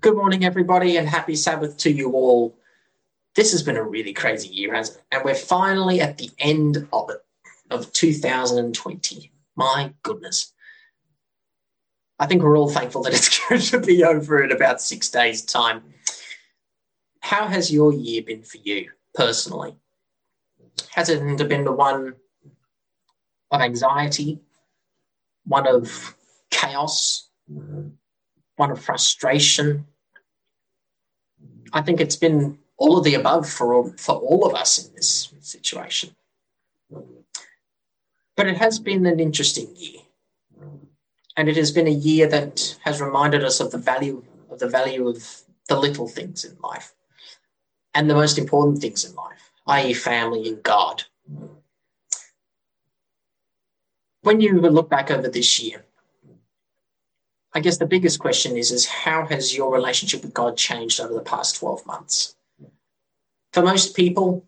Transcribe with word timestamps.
Good 0.00 0.16
morning, 0.16 0.46
everybody, 0.46 0.96
and 0.96 1.06
happy 1.06 1.36
Sabbath 1.36 1.76
to 1.78 1.92
you 1.92 2.12
all. 2.12 2.56
This 3.34 3.52
has 3.52 3.62
been 3.62 3.76
a 3.76 3.82
really 3.82 4.14
crazy 4.14 4.48
year, 4.48 4.74
hasn't 4.74 4.96
it? 4.96 5.04
And 5.12 5.24
we're 5.26 5.34
finally 5.34 6.00
at 6.00 6.16
the 6.16 6.30
end 6.38 6.88
of 6.90 7.10
it, 7.10 7.18
of 7.68 7.92
2020. 7.92 9.30
My 9.56 9.92
goodness. 10.02 10.54
I 12.18 12.24
think 12.24 12.42
we're 12.42 12.56
all 12.56 12.70
thankful 12.70 13.02
that 13.02 13.12
it's 13.12 13.38
going 13.48 13.60
to 13.60 13.78
be 13.78 14.02
over 14.02 14.42
in 14.42 14.52
about 14.52 14.80
six 14.80 15.10
days' 15.10 15.44
time. 15.44 15.82
How 17.20 17.46
has 17.46 17.70
your 17.70 17.92
year 17.92 18.22
been 18.22 18.42
for 18.42 18.56
you 18.56 18.90
personally? 19.14 19.74
Has 20.92 21.10
it 21.10 21.20
been 21.46 21.64
the 21.64 21.72
one 21.72 22.14
of 23.50 23.60
anxiety, 23.60 24.40
one 25.44 25.66
of 25.66 26.16
chaos, 26.50 27.28
one 27.46 28.70
of 28.70 28.80
frustration, 28.80 29.86
I 31.72 31.82
think 31.82 32.00
it's 32.00 32.16
been 32.16 32.58
all 32.76 32.98
of 32.98 33.04
the 33.04 33.14
above 33.14 33.48
for 33.48 33.74
all, 33.74 33.92
for 33.96 34.16
all 34.16 34.46
of 34.46 34.54
us 34.54 34.84
in 34.84 34.94
this 34.94 35.32
situation. 35.40 36.16
But 38.36 38.46
it 38.46 38.56
has 38.56 38.78
been 38.78 39.06
an 39.06 39.20
interesting 39.20 39.68
year. 39.76 40.00
And 41.36 41.48
it 41.48 41.56
has 41.56 41.70
been 41.70 41.86
a 41.86 41.90
year 41.90 42.26
that 42.28 42.76
has 42.84 43.00
reminded 43.00 43.44
us 43.44 43.60
of 43.60 43.70
the 43.70 43.78
value 43.78 44.24
of 44.50 44.58
the 44.58 44.68
value 44.68 45.08
of 45.08 45.42
the 45.68 45.78
little 45.78 46.08
things 46.08 46.44
in 46.44 46.56
life 46.62 46.92
and 47.94 48.10
the 48.10 48.14
most 48.14 48.36
important 48.36 48.78
things 48.80 49.04
in 49.04 49.14
life, 49.14 49.52
i.e., 49.66 49.94
family 49.94 50.48
and 50.48 50.62
God. 50.62 51.04
When 54.22 54.40
you 54.40 54.60
look 54.60 54.90
back 54.90 55.10
over 55.10 55.28
this 55.28 55.60
year, 55.60 55.84
I 57.52 57.60
guess 57.60 57.78
the 57.78 57.86
biggest 57.86 58.20
question 58.20 58.56
is, 58.56 58.70
is 58.70 58.86
how 58.86 59.26
has 59.26 59.56
your 59.56 59.72
relationship 59.72 60.22
with 60.22 60.34
God 60.34 60.56
changed 60.56 61.00
over 61.00 61.12
the 61.12 61.20
past 61.20 61.56
12 61.56 61.84
months? 61.86 62.36
For 63.52 63.62
most 63.62 63.96
people, 63.96 64.46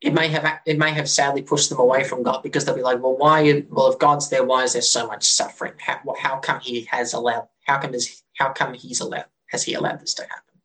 it 0.00 0.14
may 0.14 0.28
have 0.28 0.60
it 0.66 0.78
may 0.78 0.92
have 0.92 1.08
sadly 1.08 1.42
pushed 1.42 1.70
them 1.70 1.78
away 1.78 2.04
from 2.04 2.22
God 2.22 2.42
because 2.42 2.64
they'll 2.64 2.74
be 2.74 2.82
like, 2.82 3.02
well, 3.02 3.16
why? 3.16 3.64
Well, 3.70 3.92
if 3.92 3.98
God's 3.98 4.28
there, 4.28 4.44
why 4.44 4.64
is 4.64 4.74
there 4.74 4.82
so 4.82 5.06
much 5.06 5.24
suffering? 5.24 5.72
How, 5.78 6.00
how 6.18 6.38
come 6.38 6.60
He 6.60 6.82
has 6.90 7.12
allowed? 7.12 7.48
How 7.64 7.78
come 7.78 7.94
is 7.94 8.22
how 8.34 8.52
come 8.52 8.74
He's 8.74 9.00
allowed? 9.00 9.26
Has 9.48 9.64
He 9.64 9.74
allowed 9.74 10.00
this 10.00 10.14
to 10.14 10.22
happen? 10.22 10.60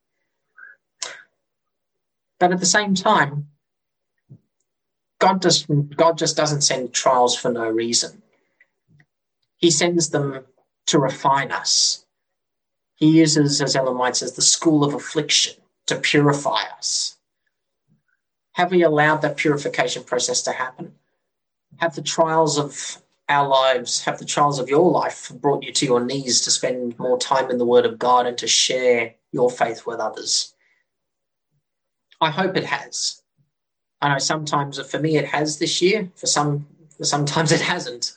But 2.39 2.51
at 2.51 2.59
the 2.59 2.65
same 2.65 2.95
time, 2.95 3.47
God 5.19 5.41
just 5.41 5.67
God 5.95 6.17
just 6.17 6.35
doesn't 6.35 6.61
send 6.61 6.93
trials 6.93 7.35
for 7.35 7.51
no 7.51 7.69
reason. 7.69 8.21
He 9.57 9.71
sends 9.71 10.09
them 10.09 10.45
to 10.87 10.99
refine 10.99 11.51
us. 11.51 12.05
He 12.95 13.07
uses, 13.07 13.61
as 13.61 13.75
Ellen 13.75 13.97
White 13.97 14.17
says, 14.17 14.33
the 14.33 14.41
school 14.41 14.83
of 14.83 14.93
affliction 14.93 15.55
to 15.87 15.95
purify 15.95 16.63
us. 16.77 17.17
Have 18.53 18.71
we 18.71 18.83
allowed 18.83 19.21
that 19.21 19.37
purification 19.37 20.03
process 20.03 20.41
to 20.43 20.51
happen? 20.51 20.93
Have 21.77 21.95
the 21.95 22.01
trials 22.01 22.57
of 22.57 23.01
our 23.29 23.47
lives, 23.47 24.03
have 24.03 24.19
the 24.19 24.25
trials 24.25 24.59
of 24.59 24.69
your 24.69 24.91
life 24.91 25.31
brought 25.35 25.63
you 25.63 25.71
to 25.71 25.85
your 25.85 26.03
knees 26.03 26.41
to 26.41 26.51
spend 26.51 26.99
more 26.99 27.17
time 27.17 27.49
in 27.49 27.57
the 27.57 27.65
Word 27.65 27.85
of 27.85 27.97
God 27.97 28.27
and 28.27 28.37
to 28.37 28.47
share 28.47 29.15
your 29.31 29.49
faith 29.49 29.85
with 29.85 29.99
others? 29.99 30.53
I 32.19 32.29
hope 32.29 32.55
it 32.55 32.65
has. 32.65 33.21
I 34.01 34.09
know 34.09 34.19
sometimes 34.19 34.79
for 34.87 34.99
me 34.99 35.17
it 35.17 35.25
has 35.25 35.59
this 35.59 35.81
year, 35.81 36.11
for 36.15 36.27
some 36.27 36.67
sometimes 37.01 37.51
it 37.51 37.61
hasn't. 37.61 38.13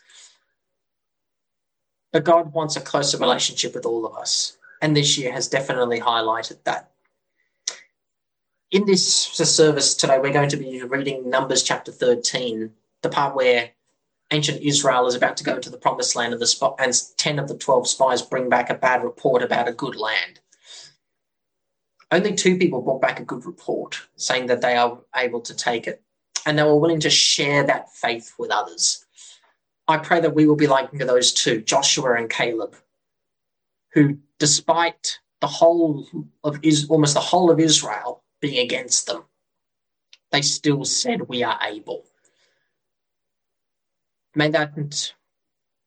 But 2.14 2.22
God 2.22 2.52
wants 2.52 2.76
a 2.76 2.80
closer 2.80 3.18
relationship 3.18 3.74
with 3.74 3.84
all 3.84 4.06
of 4.06 4.14
us. 4.14 4.56
And 4.80 4.96
this 4.96 5.18
year 5.18 5.32
has 5.32 5.48
definitely 5.48 5.98
highlighted 5.98 6.62
that. 6.62 6.92
In 8.70 8.86
this 8.86 9.04
service 9.04 9.96
today, 9.96 10.20
we're 10.20 10.32
going 10.32 10.48
to 10.50 10.56
be 10.56 10.80
reading 10.84 11.28
Numbers 11.28 11.64
chapter 11.64 11.90
13, 11.90 12.70
the 13.02 13.08
part 13.08 13.34
where 13.34 13.70
ancient 14.30 14.62
Israel 14.62 15.08
is 15.08 15.16
about 15.16 15.36
to 15.38 15.44
go 15.44 15.56
into 15.56 15.70
the 15.70 15.76
promised 15.76 16.14
land, 16.14 16.32
and, 16.32 16.40
the 16.40 16.46
spot, 16.46 16.76
and 16.78 16.94
10 17.16 17.40
of 17.40 17.48
the 17.48 17.58
12 17.58 17.88
spies 17.88 18.22
bring 18.22 18.48
back 18.48 18.70
a 18.70 18.74
bad 18.74 19.02
report 19.02 19.42
about 19.42 19.66
a 19.66 19.72
good 19.72 19.96
land. 19.96 20.38
Only 22.12 22.36
two 22.36 22.58
people 22.58 22.80
brought 22.80 23.02
back 23.02 23.18
a 23.18 23.24
good 23.24 23.44
report, 23.44 24.00
saying 24.14 24.46
that 24.46 24.60
they 24.60 24.76
are 24.76 25.00
able 25.16 25.40
to 25.40 25.52
take 25.54 25.88
it, 25.88 26.00
and 26.46 26.56
they 26.56 26.62
were 26.62 26.78
willing 26.78 27.00
to 27.00 27.10
share 27.10 27.64
that 27.64 27.92
faith 27.92 28.34
with 28.38 28.52
others. 28.52 29.04
I 29.86 29.98
pray 29.98 30.20
that 30.20 30.34
we 30.34 30.46
will 30.46 30.56
be 30.56 30.66
like 30.66 30.90
those 30.92 31.32
two, 31.32 31.60
Joshua 31.60 32.14
and 32.14 32.30
Caleb, 32.30 32.76
who, 33.92 34.18
despite 34.38 35.20
the 35.40 35.46
whole 35.46 36.06
of 36.42 36.58
is 36.62 36.88
almost 36.88 37.14
the 37.14 37.20
whole 37.20 37.50
of 37.50 37.60
Israel 37.60 38.22
being 38.40 38.64
against 38.64 39.06
them, 39.06 39.24
they 40.30 40.42
still 40.42 40.84
said, 40.84 41.28
"We 41.28 41.42
are 41.42 41.58
able." 41.62 42.06
May 44.34 44.48
that, 44.50 45.14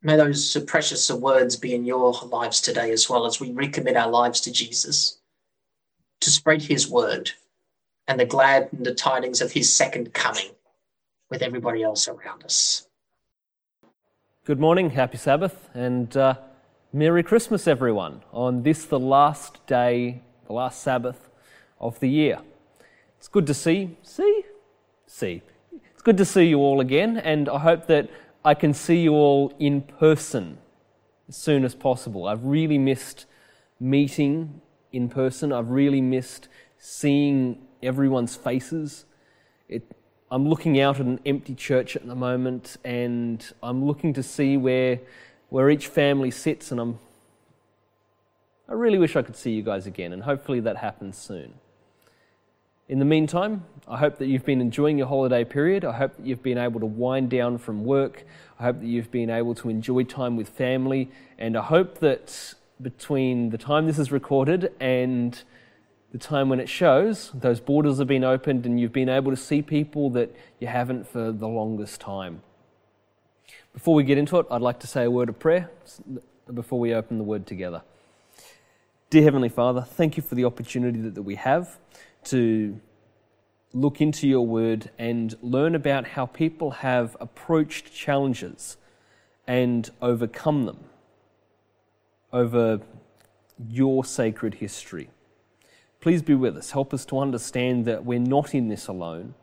may 0.00 0.16
those 0.16 0.56
precious 0.66 1.10
words 1.10 1.56
be 1.56 1.74
in 1.74 1.84
your 1.84 2.12
lives 2.12 2.60
today 2.60 2.92
as 2.92 3.10
well 3.10 3.26
as 3.26 3.40
we 3.40 3.50
recommit 3.50 3.96
our 3.96 4.10
lives 4.10 4.40
to 4.42 4.52
Jesus, 4.52 5.18
to 6.20 6.30
spread 6.30 6.62
His 6.62 6.88
word 6.88 7.32
and 8.06 8.18
the 8.18 8.24
glad 8.24 8.72
and 8.72 8.86
the 8.86 8.94
tidings 8.94 9.40
of 9.42 9.52
His 9.52 9.74
second 9.74 10.14
coming 10.14 10.54
with 11.30 11.42
everybody 11.42 11.82
else 11.82 12.08
around 12.08 12.44
us. 12.44 12.87
Good 14.48 14.58
morning, 14.58 14.88
happy 14.88 15.18
Sabbath, 15.18 15.68
and 15.74 16.16
uh, 16.16 16.36
Merry 16.90 17.22
Christmas, 17.22 17.68
everyone, 17.68 18.22
on 18.32 18.62
this, 18.62 18.86
the 18.86 18.98
last 18.98 19.66
day, 19.66 20.22
the 20.46 20.54
last 20.54 20.80
Sabbath 20.80 21.28
of 21.78 22.00
the 22.00 22.08
year. 22.08 22.38
It's 23.18 23.28
good 23.28 23.46
to 23.46 23.52
see, 23.52 23.98
see, 24.02 24.44
see. 25.06 25.42
It's 25.92 26.00
good 26.00 26.16
to 26.16 26.24
see 26.24 26.44
you 26.44 26.60
all 26.60 26.80
again, 26.80 27.18
and 27.18 27.46
I 27.46 27.58
hope 27.58 27.88
that 27.88 28.08
I 28.42 28.54
can 28.54 28.72
see 28.72 29.02
you 29.02 29.12
all 29.12 29.52
in 29.58 29.82
person 29.82 30.56
as 31.28 31.36
soon 31.36 31.62
as 31.62 31.74
possible. 31.74 32.26
I've 32.26 32.44
really 32.44 32.78
missed 32.78 33.26
meeting 33.78 34.62
in 34.92 35.10
person, 35.10 35.52
I've 35.52 35.68
really 35.68 36.00
missed 36.00 36.48
seeing 36.78 37.66
everyone's 37.82 38.34
faces. 38.34 39.04
It, 39.68 39.94
I'm 40.30 40.46
looking 40.46 40.78
out 40.78 41.00
at 41.00 41.06
an 41.06 41.20
empty 41.24 41.54
church 41.54 41.96
at 41.96 42.06
the 42.06 42.14
moment 42.14 42.76
and 42.84 43.44
I'm 43.62 43.84
looking 43.86 44.12
to 44.12 44.22
see 44.22 44.58
where, 44.58 45.00
where 45.48 45.70
each 45.70 45.86
family 45.86 46.30
sits 46.30 46.70
and 46.70 46.78
I'm, 46.78 46.98
I 48.68 48.74
really 48.74 48.98
wish 48.98 49.16
I 49.16 49.22
could 49.22 49.36
see 49.36 49.52
you 49.52 49.62
guys 49.62 49.86
again 49.86 50.12
and 50.12 50.22
hopefully 50.22 50.60
that 50.60 50.76
happens 50.76 51.16
soon. 51.16 51.54
In 52.90 52.98
the 52.98 53.06
meantime, 53.06 53.64
I 53.86 53.96
hope 53.96 54.18
that 54.18 54.26
you've 54.26 54.44
been 54.44 54.60
enjoying 54.60 54.98
your 54.98 55.06
holiday 55.06 55.44
period. 55.44 55.84
I 55.84 55.92
hope 55.92 56.16
that 56.16 56.26
you've 56.26 56.42
been 56.42 56.58
able 56.58 56.80
to 56.80 56.86
wind 56.86 57.30
down 57.30 57.56
from 57.56 57.84
work. 57.84 58.24
I 58.58 58.64
hope 58.64 58.80
that 58.80 58.86
you've 58.86 59.10
been 59.10 59.30
able 59.30 59.54
to 59.56 59.70
enjoy 59.70 60.04
time 60.04 60.36
with 60.36 60.50
family. 60.50 61.10
And 61.38 61.56
I 61.56 61.62
hope 61.62 62.00
that 62.00 62.54
between 62.80 63.50
the 63.50 63.58
time 63.58 63.86
this 63.86 63.98
is 63.98 64.12
recorded 64.12 64.72
and 64.80 65.42
the 66.12 66.18
time 66.18 66.48
when 66.48 66.60
it 66.60 66.68
shows, 66.68 67.30
those 67.34 67.60
borders 67.60 67.98
have 67.98 68.06
been 68.06 68.24
opened 68.24 68.64
and 68.64 68.80
you've 68.80 68.92
been 68.92 69.08
able 69.08 69.30
to 69.30 69.36
see 69.36 69.60
people 69.60 70.10
that 70.10 70.34
you 70.58 70.66
haven't 70.66 71.06
for 71.06 71.32
the 71.32 71.48
longest 71.48 72.00
time. 72.00 72.42
Before 73.74 73.94
we 73.94 74.04
get 74.04 74.18
into 74.18 74.38
it, 74.38 74.46
I'd 74.50 74.62
like 74.62 74.80
to 74.80 74.86
say 74.86 75.04
a 75.04 75.10
word 75.10 75.28
of 75.28 75.38
prayer 75.38 75.70
before 76.52 76.80
we 76.80 76.94
open 76.94 77.18
the 77.18 77.24
word 77.24 77.46
together. 77.46 77.82
Dear 79.10 79.22
Heavenly 79.22 79.50
Father, 79.50 79.82
thank 79.82 80.16
you 80.16 80.22
for 80.22 80.34
the 80.34 80.44
opportunity 80.44 81.00
that, 81.00 81.14
that 81.14 81.22
we 81.22 81.34
have 81.36 81.78
to 82.24 82.80
look 83.72 84.00
into 84.00 84.26
your 84.26 84.46
word 84.46 84.90
and 84.98 85.34
learn 85.42 85.74
about 85.74 86.08
how 86.08 86.24
people 86.24 86.70
have 86.70 87.16
approached 87.20 87.92
challenges 87.92 88.78
and 89.46 89.90
overcome 90.00 90.64
them 90.64 90.84
over 92.32 92.80
your 93.68 94.04
sacred 94.04 94.54
history. 94.54 95.10
Please 96.08 96.22
be 96.22 96.34
with 96.34 96.56
us. 96.56 96.70
Help 96.70 96.94
us 96.94 97.04
to 97.04 97.18
understand 97.18 97.84
that 97.84 98.02
we're 98.02 98.18
not 98.18 98.54
in 98.54 98.68
this 98.68 98.88
alone, 98.88 99.34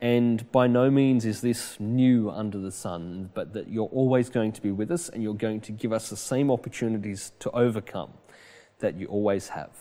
and 0.00 0.48
by 0.52 0.68
no 0.68 0.88
means 0.88 1.24
is 1.24 1.40
this 1.40 1.80
new 1.80 2.30
under 2.30 2.58
the 2.58 2.70
sun, 2.70 3.30
but 3.34 3.52
that 3.54 3.66
you're 3.66 3.88
always 3.88 4.30
going 4.30 4.52
to 4.52 4.62
be 4.62 4.70
with 4.70 4.92
us 4.92 5.08
and 5.08 5.20
you're 5.20 5.34
going 5.34 5.60
to 5.62 5.72
give 5.72 5.92
us 5.92 6.10
the 6.10 6.16
same 6.16 6.48
opportunities 6.48 7.32
to 7.40 7.50
overcome 7.50 8.12
that 8.78 8.94
you 8.94 9.08
always 9.08 9.48
have. 9.48 9.72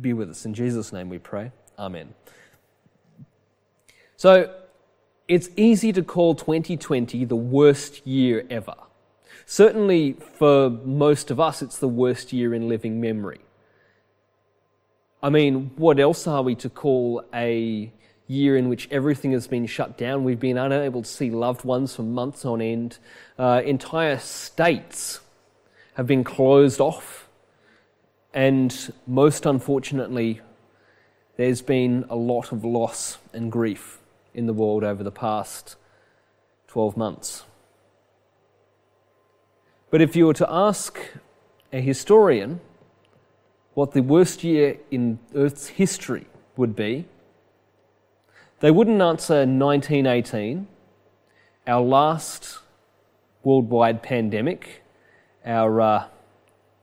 Be 0.00 0.12
with 0.12 0.28
us. 0.28 0.44
In 0.44 0.54
Jesus' 0.54 0.92
name 0.92 1.08
we 1.08 1.18
pray. 1.18 1.52
Amen. 1.78 2.14
So, 4.16 4.52
it's 5.28 5.50
easy 5.56 5.92
to 5.92 6.02
call 6.02 6.34
2020 6.34 7.24
the 7.26 7.36
worst 7.36 8.04
year 8.04 8.44
ever. 8.50 8.74
Certainly, 9.46 10.14
for 10.14 10.68
most 10.68 11.30
of 11.30 11.38
us, 11.38 11.62
it's 11.62 11.78
the 11.78 11.86
worst 11.86 12.32
year 12.32 12.54
in 12.54 12.68
living 12.68 13.00
memory. 13.00 13.38
I 15.20 15.30
mean, 15.30 15.72
what 15.76 15.98
else 15.98 16.28
are 16.28 16.42
we 16.42 16.54
to 16.56 16.70
call 16.70 17.24
a 17.34 17.90
year 18.28 18.56
in 18.56 18.68
which 18.68 18.88
everything 18.92 19.32
has 19.32 19.48
been 19.48 19.66
shut 19.66 19.98
down? 19.98 20.22
We've 20.22 20.38
been 20.38 20.58
unable 20.58 21.02
to 21.02 21.08
see 21.08 21.30
loved 21.30 21.64
ones 21.64 21.96
for 21.96 22.02
months 22.02 22.44
on 22.44 22.60
end. 22.60 22.98
Uh, 23.36 23.60
entire 23.64 24.18
states 24.18 25.20
have 25.94 26.06
been 26.06 26.22
closed 26.22 26.80
off. 26.80 27.28
And 28.32 28.92
most 29.08 29.44
unfortunately, 29.44 30.40
there's 31.36 31.62
been 31.62 32.04
a 32.08 32.14
lot 32.14 32.52
of 32.52 32.64
loss 32.64 33.18
and 33.32 33.50
grief 33.50 33.98
in 34.34 34.46
the 34.46 34.52
world 34.52 34.84
over 34.84 35.02
the 35.02 35.10
past 35.10 35.74
12 36.68 36.96
months. 36.96 37.44
But 39.90 40.00
if 40.00 40.14
you 40.14 40.26
were 40.26 40.34
to 40.34 40.46
ask 40.48 41.00
a 41.72 41.80
historian 41.80 42.60
what 43.78 43.92
the 43.92 44.02
worst 44.02 44.42
year 44.42 44.76
in 44.90 45.20
Earth's 45.36 45.68
history 45.68 46.26
would 46.56 46.74
be, 46.74 47.04
they 48.58 48.72
wouldn't 48.72 49.00
answer 49.00 49.46
1918, 49.46 50.66
our 51.64 51.80
last 51.80 52.58
worldwide 53.44 54.02
pandemic, 54.02 54.82
our 55.46 55.80
uh, 55.80 56.04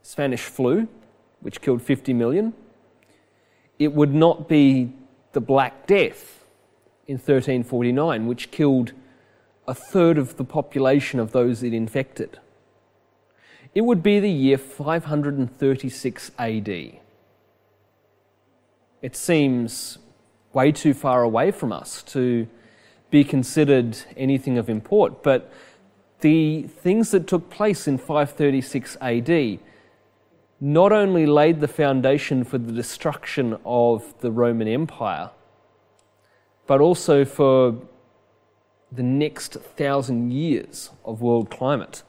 Spanish 0.04 0.44
flu, 0.44 0.88
which 1.42 1.60
killed 1.60 1.82
50 1.82 2.14
million. 2.14 2.54
It 3.78 3.92
would 3.92 4.14
not 4.14 4.48
be 4.48 4.94
the 5.34 5.42
Black 5.42 5.88
Death 5.88 6.46
in 7.08 7.16
1349, 7.16 8.26
which 8.26 8.52
killed 8.52 8.94
a 9.68 9.74
third 9.74 10.18
of 10.18 10.38
the 10.38 10.46
population 10.46 11.20
of 11.20 11.34
those 11.34 11.62
it 11.62 11.74
infected. 11.74 12.40
It 13.76 13.84
would 13.84 14.02
be 14.02 14.22
the 14.22 14.32
year 14.32 14.58
536 14.58 16.32
AD. 16.40 16.70
It 19.02 19.16
seems 19.16 19.98
way 20.54 20.72
too 20.72 20.94
far 20.94 21.24
away 21.24 21.52
from 21.52 21.74
us 21.74 22.02
to 22.04 22.48
be 23.12 23.26
considered 23.26 23.98
anything 24.16 24.58
of 24.58 24.70
import, 24.70 25.22
but 25.22 25.52
the 26.22 26.64
things 26.64 27.12
that 27.12 27.28
took 27.28 27.50
place 27.50 27.86
in 27.86 27.98
536 27.98 28.96
AD 29.02 29.60
not 30.62 30.94
only 30.94 31.26
laid 31.26 31.60
the 31.60 31.68
foundation 31.68 32.46
for 32.46 32.58
the 32.58 32.72
destruction 32.72 33.58
of 33.66 34.14
the 34.22 34.32
Roman 34.32 34.70
Empire, 34.70 35.32
but 36.66 36.80
also 36.80 37.26
for 37.26 37.76
the 38.90 39.04
next 39.04 39.56
thousand 39.56 40.32
years 40.32 40.92
of 41.04 41.22
world 41.22 41.52
climate 41.52 42.04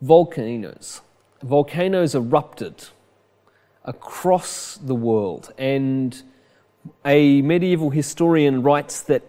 volcanoes. 0.00 1.00
Volcanoes 1.42 2.14
erupted 2.14 2.88
across 3.84 4.76
the 4.76 4.94
world, 4.94 5.52
and 5.56 6.22
a 7.04 7.42
medieval 7.42 7.90
historian 7.90 8.62
writes 8.62 9.00
that 9.02 9.22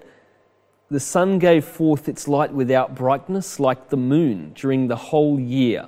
the 0.90 1.00
sun 1.00 1.38
gave 1.40 1.64
forth 1.64 2.10
its 2.10 2.28
light 2.28 2.52
without 2.52 2.96
brightness, 2.96 3.60
like 3.60 3.90
the 3.90 3.98
moon, 3.98 4.54
during 4.56 4.88
the 4.88 4.96
whole 4.96 5.40
year. 5.40 5.88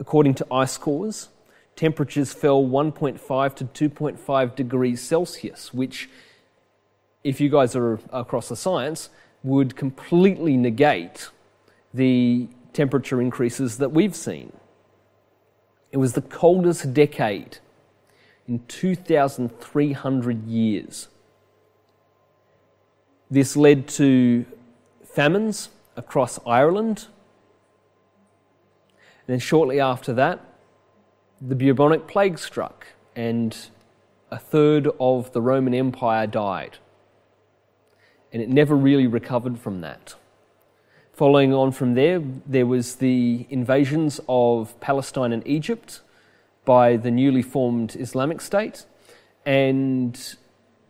According 0.00 0.34
to 0.34 0.46
ice 0.50 0.76
cores, 0.76 1.28
temperatures 1.76 2.32
fell 2.32 2.64
1.5 2.64 3.54
to 3.54 3.90
2.5 3.90 4.56
degrees 4.56 5.00
Celsius, 5.00 5.72
which, 5.72 6.10
if 7.22 7.40
you 7.40 7.48
guys 7.48 7.76
are 7.76 8.00
across 8.12 8.48
the 8.48 8.56
science, 8.56 9.08
would 9.44 9.76
completely 9.76 10.56
negate 10.56 11.30
the 11.94 12.48
temperature 12.72 13.20
increases 13.20 13.78
that 13.78 13.92
we've 13.92 14.16
seen. 14.16 14.52
It 15.90 15.98
was 15.98 16.14
the 16.14 16.22
coldest 16.22 16.94
decade 16.94 17.58
in 18.48 18.60
2,300 18.66 20.46
years. 20.46 21.08
This 23.30 23.56
led 23.56 23.88
to 23.88 24.44
famines 25.04 25.68
across 25.96 26.38
Ireland. 26.46 27.06
And 29.26 29.34
then, 29.34 29.38
shortly 29.38 29.80
after 29.80 30.12
that, 30.14 30.40
the 31.40 31.54
bubonic 31.54 32.06
plague 32.06 32.38
struck, 32.38 32.86
and 33.16 33.56
a 34.30 34.38
third 34.38 34.88
of 34.98 35.32
the 35.32 35.42
Roman 35.42 35.74
Empire 35.74 36.26
died. 36.26 36.78
And 38.32 38.40
it 38.40 38.48
never 38.48 38.74
really 38.74 39.06
recovered 39.06 39.58
from 39.58 39.82
that. 39.82 40.14
Following 41.12 41.52
on 41.52 41.72
from 41.72 41.92
there, 41.92 42.20
there 42.20 42.64
was 42.64 42.96
the 42.96 43.46
invasions 43.50 44.18
of 44.30 44.78
Palestine 44.80 45.30
and 45.30 45.46
Egypt 45.46 46.00
by 46.64 46.96
the 46.96 47.10
newly 47.10 47.42
formed 47.42 47.94
Islamic 47.96 48.40
State, 48.40 48.86
and 49.44 50.36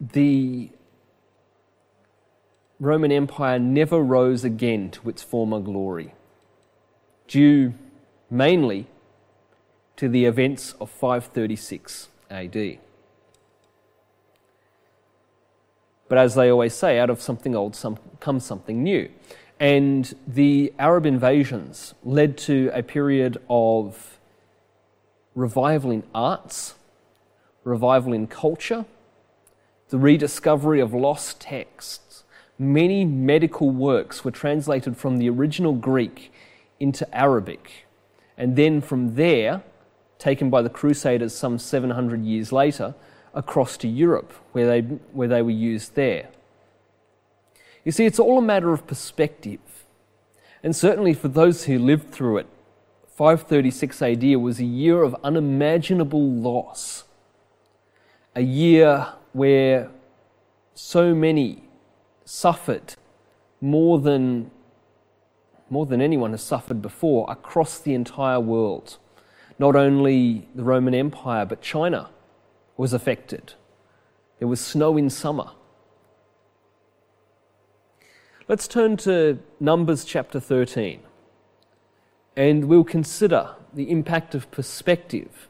the 0.00 0.70
Roman 2.78 3.10
Empire 3.10 3.58
never 3.58 4.00
rose 4.00 4.44
again 4.44 4.90
to 4.90 5.08
its 5.08 5.24
former 5.24 5.58
glory, 5.58 6.14
due 7.26 7.74
mainly 8.30 8.86
to 9.96 10.08
the 10.08 10.24
events 10.24 10.74
of 10.80 10.88
536 10.88 12.08
AD. 12.30 12.78
But 16.08 16.18
as 16.18 16.36
they 16.36 16.48
always 16.48 16.74
say, 16.74 17.00
out 17.00 17.10
of 17.10 17.20
something 17.20 17.56
old 17.56 17.74
some, 17.74 17.98
comes 18.20 18.44
something 18.44 18.84
new. 18.84 19.08
And 19.62 20.12
the 20.26 20.72
Arab 20.76 21.06
invasions 21.06 21.94
led 22.02 22.36
to 22.38 22.72
a 22.74 22.82
period 22.82 23.38
of 23.48 24.18
revival 25.36 25.92
in 25.92 26.02
arts, 26.12 26.74
revival 27.62 28.12
in 28.12 28.26
culture, 28.26 28.84
the 29.90 29.98
rediscovery 29.98 30.80
of 30.80 30.92
lost 30.92 31.40
texts. 31.40 32.24
Many 32.58 33.04
medical 33.04 33.70
works 33.70 34.24
were 34.24 34.32
translated 34.32 34.96
from 34.96 35.18
the 35.18 35.30
original 35.30 35.74
Greek 35.74 36.32
into 36.80 37.06
Arabic, 37.14 37.86
and 38.36 38.56
then 38.56 38.80
from 38.80 39.14
there, 39.14 39.62
taken 40.18 40.50
by 40.50 40.62
the 40.62 40.70
Crusaders 40.70 41.36
some 41.36 41.56
700 41.56 42.24
years 42.24 42.50
later, 42.50 42.96
across 43.32 43.76
to 43.76 43.86
Europe, 43.86 44.32
where 44.50 44.66
they, 44.66 44.80
where 45.12 45.28
they 45.28 45.40
were 45.40 45.50
used 45.50 45.94
there. 45.94 46.30
You 47.84 47.92
see, 47.92 48.06
it's 48.06 48.18
all 48.18 48.38
a 48.38 48.42
matter 48.42 48.72
of 48.72 48.86
perspective. 48.86 49.60
And 50.62 50.74
certainly 50.74 51.14
for 51.14 51.28
those 51.28 51.64
who 51.64 51.78
lived 51.78 52.10
through 52.10 52.38
it, 52.38 52.46
536 53.16 54.02
AD 54.02 54.24
was 54.36 54.60
a 54.60 54.64
year 54.64 55.02
of 55.02 55.16
unimaginable 55.22 56.30
loss. 56.30 57.04
A 58.34 58.40
year 58.40 59.08
where 59.32 59.90
so 60.74 61.14
many 61.14 61.64
suffered 62.24 62.94
more 63.60 63.98
than, 63.98 64.50
more 65.68 65.86
than 65.86 66.00
anyone 66.00 66.30
has 66.30 66.42
suffered 66.42 66.80
before 66.80 67.30
across 67.30 67.78
the 67.78 67.94
entire 67.94 68.40
world. 68.40 68.98
Not 69.58 69.76
only 69.76 70.48
the 70.54 70.64
Roman 70.64 70.94
Empire, 70.94 71.44
but 71.44 71.60
China 71.60 72.10
was 72.76 72.92
affected. 72.92 73.54
There 74.38 74.48
was 74.48 74.60
snow 74.60 74.96
in 74.96 75.10
summer. 75.10 75.50
Let's 78.52 78.68
turn 78.68 78.98
to 78.98 79.38
Numbers 79.60 80.04
chapter 80.04 80.38
13 80.38 81.00
and 82.36 82.66
we'll 82.66 82.84
consider 82.84 83.54
the 83.72 83.90
impact 83.90 84.34
of 84.34 84.50
perspective 84.50 85.48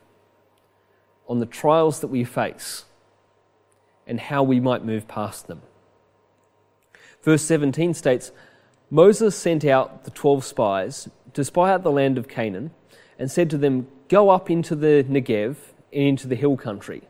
on 1.26 1.40
the 1.40 1.46
trials 1.46 1.98
that 1.98 2.06
we 2.06 2.22
face 2.22 2.84
and 4.06 4.20
how 4.20 4.44
we 4.44 4.60
might 4.60 4.84
move 4.84 5.08
past 5.08 5.48
them. 5.48 5.62
Verse 7.24 7.42
17 7.42 7.92
states 7.92 8.30
Moses 8.88 9.34
sent 9.34 9.64
out 9.64 10.04
the 10.04 10.12
12 10.12 10.44
spies 10.44 11.08
to 11.32 11.44
spy 11.44 11.72
out 11.72 11.82
the 11.82 11.90
land 11.90 12.18
of 12.18 12.28
Canaan 12.28 12.70
and 13.18 13.28
said 13.28 13.50
to 13.50 13.58
them, 13.58 13.88
Go 14.06 14.30
up 14.30 14.48
into 14.48 14.76
the 14.76 15.04
Negev 15.10 15.56
and 15.92 16.04
into 16.04 16.28
the 16.28 16.36
hill 16.36 16.56
country. 16.56 17.02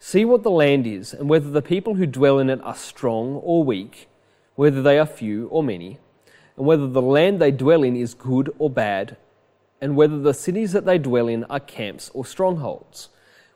See 0.00 0.24
what 0.24 0.42
the 0.42 0.50
land 0.50 0.88
is, 0.88 1.14
and 1.14 1.28
whether 1.28 1.50
the 1.50 1.62
people 1.62 1.94
who 1.94 2.04
dwell 2.04 2.40
in 2.40 2.50
it 2.50 2.60
are 2.64 2.74
strong 2.74 3.36
or 3.44 3.62
weak 3.62 4.08
whether 4.56 4.82
they 4.82 4.98
are 4.98 5.06
few 5.06 5.46
or 5.48 5.62
many, 5.62 5.98
and 6.56 6.66
whether 6.66 6.86
the 6.86 7.02
land 7.02 7.40
they 7.40 7.50
dwell 7.50 7.82
in 7.82 7.94
is 7.94 8.14
good 8.14 8.52
or 8.58 8.68
bad, 8.68 9.16
and 9.80 9.94
whether 9.94 10.18
the 10.18 10.34
cities 10.34 10.72
that 10.72 10.86
they 10.86 10.98
dwell 10.98 11.28
in 11.28 11.44
are 11.44 11.60
camps 11.60 12.10
or 12.14 12.24
strongholds, 12.24 13.10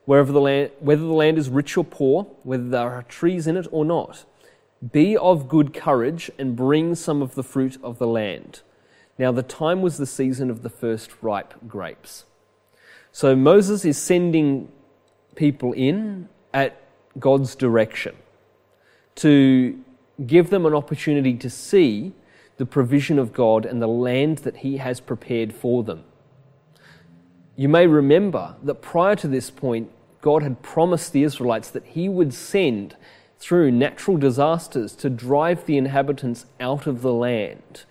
wherever 0.05 0.31
the 0.31 0.41
land, 0.41 0.71
whether 0.81 1.03
the 1.03 1.13
land 1.13 1.39
is 1.39 1.49
rich 1.49 1.77
or 1.77 1.85
poor, 1.85 2.25
whether 2.43 2.69
there 2.69 2.91
are 2.91 3.03
trees 3.03 3.47
in 3.47 3.57
it 3.57 3.67
or 3.71 3.85
not. 3.85 4.25
Be 4.93 5.17
of 5.17 5.49
good 5.49 5.75
courage 5.75 6.31
and 6.39 6.57
bring 6.57 6.95
some 6.95 7.21
of 7.21 7.35
the 7.35 7.43
fruit 7.43 7.77
of 7.83 7.99
the 7.99 8.07
land. 8.07 8.61
Now, 9.19 9.31
the 9.31 9.43
time 9.43 9.83
was 9.83 9.99
the 9.99 10.07
season 10.07 10.51
of 10.51 10.63
the 10.63 10.71
first 10.71 11.11
ripe 11.21 11.55
grapes. 11.69 12.25
So, 13.13 13.37
Moses 13.37 13.85
is 13.85 13.99
sending 13.99 14.71
people 15.35 15.73
in 15.75 16.29
at 16.55 16.81
God's 17.19 17.55
direction 17.55 18.17
to 19.17 19.79
give 20.27 20.51
them 20.51 20.67
an 20.67 20.75
opportunity 20.75 21.35
to 21.35 21.51
see 21.51 22.13
the 22.57 22.67
provision 22.67 23.19
of 23.19 23.33
God 23.33 23.65
and 23.65 23.81
the 23.81 23.89
land 23.89 24.39
that 24.39 24.59
He 24.59 24.77
has 24.77 25.01
prepared 25.01 25.55
for 25.55 25.83
them. 25.83 26.05
You 27.57 27.69
may 27.69 27.87
remember 27.87 28.57
that 28.63 28.83
prior 28.83 29.17
to 29.17 29.29
this 29.29 29.51
point, 29.51 29.91
God 30.21 30.43
had 30.43 30.63
promised 30.63 31.13
the 31.13 31.23
Israelites 31.23 31.71
that 31.71 31.85
He 31.85 32.09
would 32.09 32.35
send 32.35 32.97
through 33.39 33.71
natural 33.71 34.19
disasters 34.19 34.95
to 34.97 35.09
drive 35.09 35.65
the 35.65 35.79
inhabitants 35.79 36.45
out 36.61 36.87
of 36.87 37.01
the 37.01 37.13
land, 37.13 37.85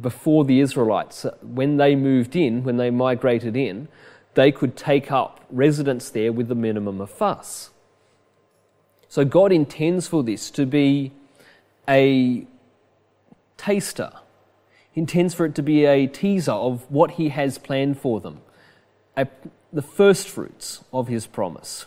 before 0.00 0.44
the 0.44 0.60
Israelites, 0.60 1.26
when 1.42 1.76
they 1.76 1.94
moved 1.94 2.34
in, 2.34 2.64
when 2.64 2.78
they 2.78 2.90
migrated 2.90 3.56
in, 3.56 3.88
they 4.34 4.50
could 4.50 4.76
take 4.76 5.12
up 5.12 5.40
residence 5.50 6.08
there 6.08 6.32
with 6.32 6.48
the 6.48 6.54
minimum 6.54 7.00
of 7.00 7.10
fuss. 7.10 7.70
So 9.08 9.24
God 9.26 9.52
intends 9.52 10.08
for 10.08 10.22
this 10.22 10.50
to 10.52 10.64
be 10.64 11.12
a 11.88 12.46
taster. 13.56 14.12
He 14.90 15.00
intends 15.00 15.34
for 15.34 15.46
it 15.46 15.54
to 15.54 15.62
be 15.62 15.84
a 15.84 16.06
teaser 16.06 16.52
of 16.52 16.90
what 16.90 17.12
He 17.12 17.30
has 17.30 17.58
planned 17.58 17.98
for 17.98 18.20
them, 18.20 18.40
a, 19.16 19.26
the 19.72 19.82
first 19.82 20.28
fruits 20.28 20.84
of 20.92 21.08
His 21.08 21.26
promise. 21.26 21.86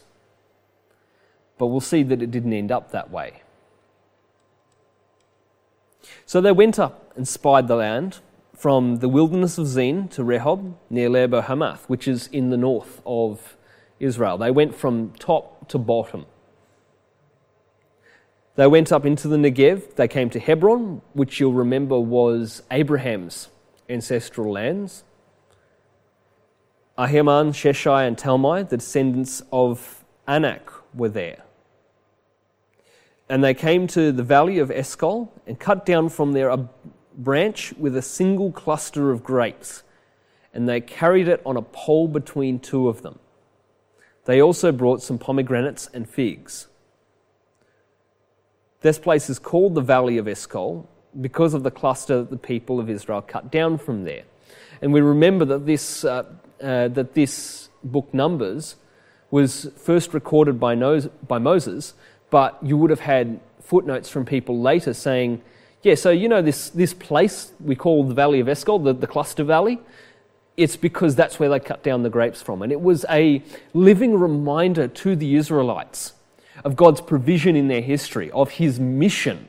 But 1.58 1.68
we'll 1.68 1.82
see 1.82 2.04
that 2.04 2.22
it 2.22 2.32
didn't 2.32 2.54
end 2.54 2.72
up 2.72 2.92
that 2.92 3.12
way. 3.12 3.44
So 6.26 6.42
they 6.42 6.52
went 6.52 6.80
up 6.80 7.14
and 7.16 7.28
spied 7.28 7.68
the 7.68 7.76
land 7.76 8.20
from 8.56 8.98
the 8.98 9.10
wilderness 9.10 9.58
of 9.58 9.68
Zin 9.68 10.08
to 10.10 10.24
Rehob 10.24 10.74
near 10.90 11.10
Lebo 11.10 11.42
Hamath, 11.42 11.90
which 11.90 12.08
is 12.08 12.28
in 12.28 12.50
the 12.50 12.58
north 12.58 13.02
of 13.06 13.58
Israel. 14.00 14.38
They 14.38 14.52
went 14.52 14.76
from 14.76 15.12
top 15.20 15.68
to 15.70 15.78
bottom. 15.78 16.26
They 18.56 18.68
went 18.68 18.92
up 18.92 19.06
into 19.06 19.28
the 19.28 19.36
Negev. 19.36 19.96
They 19.96 20.08
came 20.08 20.30
to 20.30 20.40
Hebron, 20.40 21.02
which 21.14 21.40
you'll 21.40 21.54
remember 21.54 22.00
was 22.00 22.64
Abraham's 22.72 23.50
ancestral 23.90 24.52
lands. 24.52 25.04
Ahiman, 26.98 27.50
Sheshai, 27.50 28.08
and 28.08 28.18
Talmai, 28.18 28.68
the 28.68 28.78
descendants 28.78 29.42
of 29.52 30.06
Anak, 30.28 30.72
were 30.94 31.10
there. 31.10 31.44
And 33.28 33.44
they 33.44 33.54
came 33.54 33.88
to 33.88 34.14
the 34.14 34.24
valley 34.24 34.60
of 34.60 34.72
Eshcol 34.72 35.34
and 35.46 35.60
cut 35.60 35.86
down 35.86 36.08
from 36.08 36.32
there 36.32 36.50
a 36.50 36.70
branch 37.18 37.74
with 37.74 37.98
a 37.98 38.02
single 38.02 38.52
cluster 38.52 39.12
of 39.12 39.24
grapes, 39.24 39.84
and 40.54 40.70
they 40.70 40.80
carried 40.80 41.28
it 41.28 41.42
on 41.46 41.58
a 41.58 41.62
pole 41.62 42.08
between 42.08 42.60
two 42.60 42.88
of 42.88 43.02
them. 43.02 43.20
They 44.24 44.42
also 44.42 44.72
brought 44.72 45.02
some 45.02 45.18
pomegranates 45.18 45.90
and 45.94 46.08
figs. 46.08 46.68
This 48.82 49.00
place 49.00 49.30
is 49.30 49.40
called 49.40 49.76
the 49.76 49.82
Valley 49.82 50.18
of 50.18 50.28
Eshcol 50.28 50.88
because 51.20 51.54
of 51.54 51.64
the 51.64 51.72
cluster 51.72 52.20
that 52.20 52.30
the 52.30 52.38
people 52.38 52.80
of 52.80 52.90
Israel 52.90 53.22
cut 53.22 53.52
down 53.52 53.78
from 53.78 54.04
there. 54.04 54.24
And 54.82 54.94
we 54.94 55.02
remember 55.02 55.46
that 55.46 55.66
this, 55.66 56.04
uh, 56.04 56.24
uh, 56.62 56.90
that 56.90 57.14
this 57.14 57.70
book, 57.84 58.14
Numbers, 58.14 58.76
was 59.32 59.70
first 59.78 60.14
recorded 60.14 60.60
by, 60.60 60.76
by 61.28 61.40
Moses 61.40 61.94
but 62.30 62.58
you 62.62 62.78
would 62.78 62.90
have 62.90 63.00
had 63.00 63.40
footnotes 63.62 64.10
from 64.10 64.26
people 64.26 64.60
later 64.60 64.94
saying, 64.94 65.42
yeah, 65.84 65.96
so 65.96 66.10
you 66.10 66.28
know 66.28 66.42
this, 66.42 66.70
this 66.70 66.94
place 66.94 67.52
we 67.60 67.76
call 67.76 68.04
the 68.04 68.14
Valley 68.14 68.40
of 68.40 68.50
Eshcol, 68.50 68.80
the, 68.80 68.94
the 68.94 69.08
cluster 69.08 69.44
valley, 69.44 69.80
it's 70.58 70.76
because 70.76 71.16
that's 71.16 71.40
where 71.40 71.50
they 71.50 71.60
cut 71.60 71.84
down 71.84 72.04
the 72.04 72.10
grapes 72.10 72.42
from. 72.42 72.62
And 72.62 72.72
it 72.72 72.82
was 72.82 73.06
a 73.10 73.44
living 73.74 74.20
reminder 74.20 74.88
to 74.88 75.16
the 75.16 75.36
Israelites 75.36 76.14
of 76.64 76.76
God's 76.76 77.02
provision 77.02 77.56
in 77.56 77.68
their 77.68 77.82
history, 77.82 78.32
of 78.32 78.52
his 78.52 78.80
mission, 78.80 79.48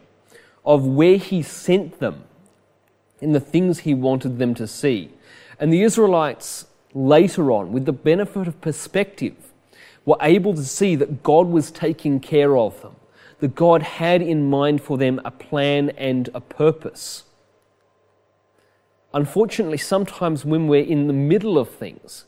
of 0.65 0.85
where 0.87 1.17
he 1.17 1.43
sent 1.43 2.01
them, 2.01 2.25
and 3.21 3.35
the 3.35 3.41
things 3.41 3.81
he 3.81 3.95
wanted 3.95 4.39
them 4.39 4.55
to 4.55 4.67
see. 4.67 5.11
And 5.59 5.73
the 5.73 5.83
Israelites 5.83 6.67
later 6.93 7.51
on, 7.51 7.73
with 7.73 7.85
the 7.85 7.93
benefit 7.93 8.49
of 8.49 8.61
perspective, 8.61 9.35
were 10.05 10.19
able 10.21 10.55
to 10.55 10.65
see 10.65 10.97
that 10.97 11.23
God 11.23 11.47
was 11.49 11.71
taking 11.71 12.21
care 12.21 12.57
of 12.57 12.81
them, 12.83 12.97
that 13.41 13.55
God 13.55 13.83
had 13.83 14.23
in 14.23 14.49
mind 14.49 14.83
for 14.83 14.97
them 14.97 15.21
a 15.25 15.31
plan 15.31 15.91
and 15.91 16.29
a 16.35 16.41
purpose. 16.41 17.25
Unfortunately, 19.13 19.79
sometimes 19.79 20.45
when 20.45 20.69
we're 20.69 20.85
in 20.85 21.07
the 21.07 21.13
middle 21.13 21.59
of 21.59 21.71
things, 21.71 22.25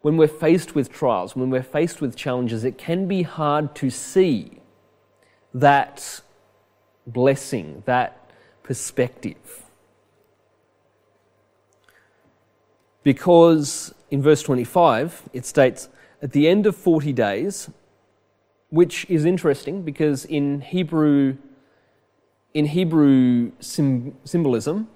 when 0.00 0.16
we're 0.16 0.28
faced 0.28 0.74
with 0.74 0.92
trials, 0.92 1.34
when 1.34 1.50
we're 1.50 1.62
faced 1.62 2.00
with 2.00 2.16
challenges, 2.16 2.64
it 2.64 2.78
can 2.78 3.08
be 3.08 3.22
hard 3.22 3.74
to 3.76 3.90
see 3.90 4.60
that 5.52 6.20
blessing, 7.06 7.82
that 7.86 8.30
perspective. 8.62 9.64
Because 13.02 13.94
in 14.10 14.22
verse 14.22 14.42
25, 14.42 15.28
it 15.32 15.46
states, 15.46 15.88
at 16.20 16.32
the 16.32 16.48
end 16.48 16.66
of 16.66 16.76
40 16.76 17.12
days, 17.12 17.70
which 18.70 19.06
is 19.08 19.24
interesting 19.24 19.82
because 19.82 20.24
in 20.24 20.60
Hebrew, 20.60 21.36
in 22.52 22.66
Hebrew 22.66 23.52
symbolism, 23.60 24.88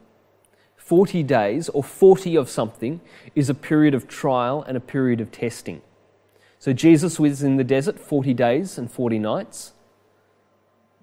40 0.92 1.22
days 1.22 1.70
or 1.70 1.82
40 1.82 2.36
of 2.36 2.50
something 2.50 3.00
is 3.34 3.48
a 3.48 3.54
period 3.54 3.94
of 3.94 4.06
trial 4.06 4.62
and 4.68 4.76
a 4.76 4.80
period 4.80 5.22
of 5.22 5.32
testing. 5.32 5.80
So 6.58 6.74
Jesus 6.74 7.18
was 7.18 7.42
in 7.42 7.56
the 7.56 7.64
desert 7.64 7.98
40 7.98 8.34
days 8.34 8.76
and 8.76 8.92
40 8.92 9.18
nights, 9.18 9.72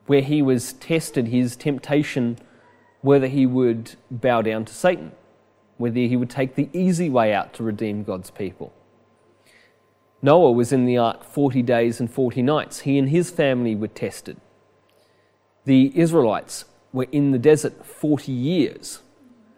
where 0.05 0.22
he 0.22 0.43
was 0.43 0.74
tested, 0.74 1.29
his 1.29 1.55
temptation, 1.55 2.38
whether 3.01 3.25
he 3.25 3.48
would 3.48 3.96
bow 4.12 4.43
down 4.43 4.63
to 4.65 4.74
Satan, 4.75 5.13
whether 5.77 5.98
he 6.01 6.15
would 6.15 6.29
take 6.29 6.53
the 6.53 6.69
easy 6.72 7.10
way 7.10 7.34
out 7.34 7.55
to 7.55 7.63
redeem 7.63 8.03
God's 8.03 8.29
people. 8.29 8.72
Noah 10.22 10.51
was 10.51 10.72
in 10.72 10.86
the 10.86 11.00
ark 11.00 11.24
40 11.24 11.63
days 11.63 12.00
and 12.00 12.12
40 12.13 12.43
nights. 12.43 12.81
He 12.81 13.00
and 13.00 13.10
his 13.10 13.31
family 13.31 13.74
were 13.74 13.88
tested. 13.88 14.39
The 15.65 15.91
Israelites 15.96 16.65
were 16.93 17.08
in 17.12 17.31
the 17.31 17.39
desert 17.39 17.84
40 17.84 18.31
years 18.31 19.00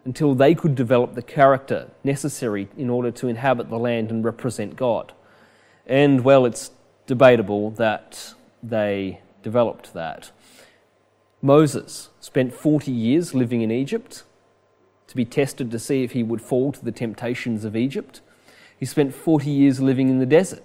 until 0.04 0.34
they 0.34 0.54
could 0.54 0.74
develop 0.74 1.14
the 1.14 1.22
character 1.22 1.88
necessary 2.02 2.68
in 2.76 2.90
order 2.90 3.10
to 3.10 3.28
inhabit 3.28 3.70
the 3.70 3.78
land 3.78 4.10
and 4.10 4.24
represent 4.24 4.76
God. 4.76 5.12
And, 5.86 6.24
well, 6.24 6.44
it's 6.44 6.70
debatable 7.06 7.70
that 7.72 8.34
they 8.62 9.20
developed 9.42 9.94
that. 9.94 10.30
Moses 11.40 12.10
spent 12.20 12.54
40 12.54 12.90
years 12.90 13.34
living 13.34 13.62
in 13.62 13.70
Egypt 13.70 14.24
to 15.08 15.16
be 15.16 15.24
tested 15.24 15.70
to 15.70 15.78
see 15.78 16.04
if 16.04 16.12
he 16.12 16.22
would 16.22 16.40
fall 16.40 16.72
to 16.72 16.84
the 16.84 16.92
temptations 16.92 17.64
of 17.64 17.76
Egypt. 17.76 18.20
He 18.78 18.86
spent 18.86 19.14
40 19.14 19.50
years 19.50 19.80
living 19.80 20.08
in 20.08 20.18
the 20.18 20.26
desert 20.26 20.62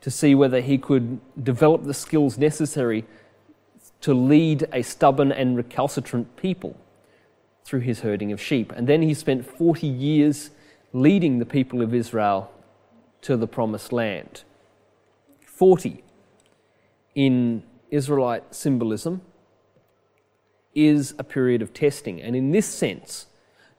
to 0.00 0.10
see 0.10 0.34
whether 0.34 0.60
he 0.60 0.76
could 0.78 1.20
develop 1.42 1.84
the 1.84 1.94
skills 1.94 2.36
necessary 2.36 3.04
to 4.00 4.12
lead 4.12 4.66
a 4.72 4.82
stubborn 4.82 5.32
and 5.32 5.56
recalcitrant 5.56 6.36
people 6.36 6.76
through 7.64 7.80
his 7.80 8.00
herding 8.00 8.30
of 8.32 8.40
sheep. 8.40 8.72
And 8.72 8.86
then 8.86 9.02
he 9.02 9.14
spent 9.14 9.46
40 9.46 9.86
years 9.86 10.50
leading 10.92 11.38
the 11.38 11.46
people 11.46 11.82
of 11.82 11.94
Israel 11.94 12.50
to 13.22 13.36
the 13.36 13.46
promised 13.46 13.92
land. 13.92 14.44
40 15.40 16.04
in 17.14 17.62
Israelite 17.90 18.54
symbolism 18.54 19.22
is 20.74 21.14
a 21.18 21.24
period 21.24 21.62
of 21.62 21.72
testing. 21.72 22.20
And 22.20 22.36
in 22.36 22.50
this 22.50 22.66
sense, 22.66 23.26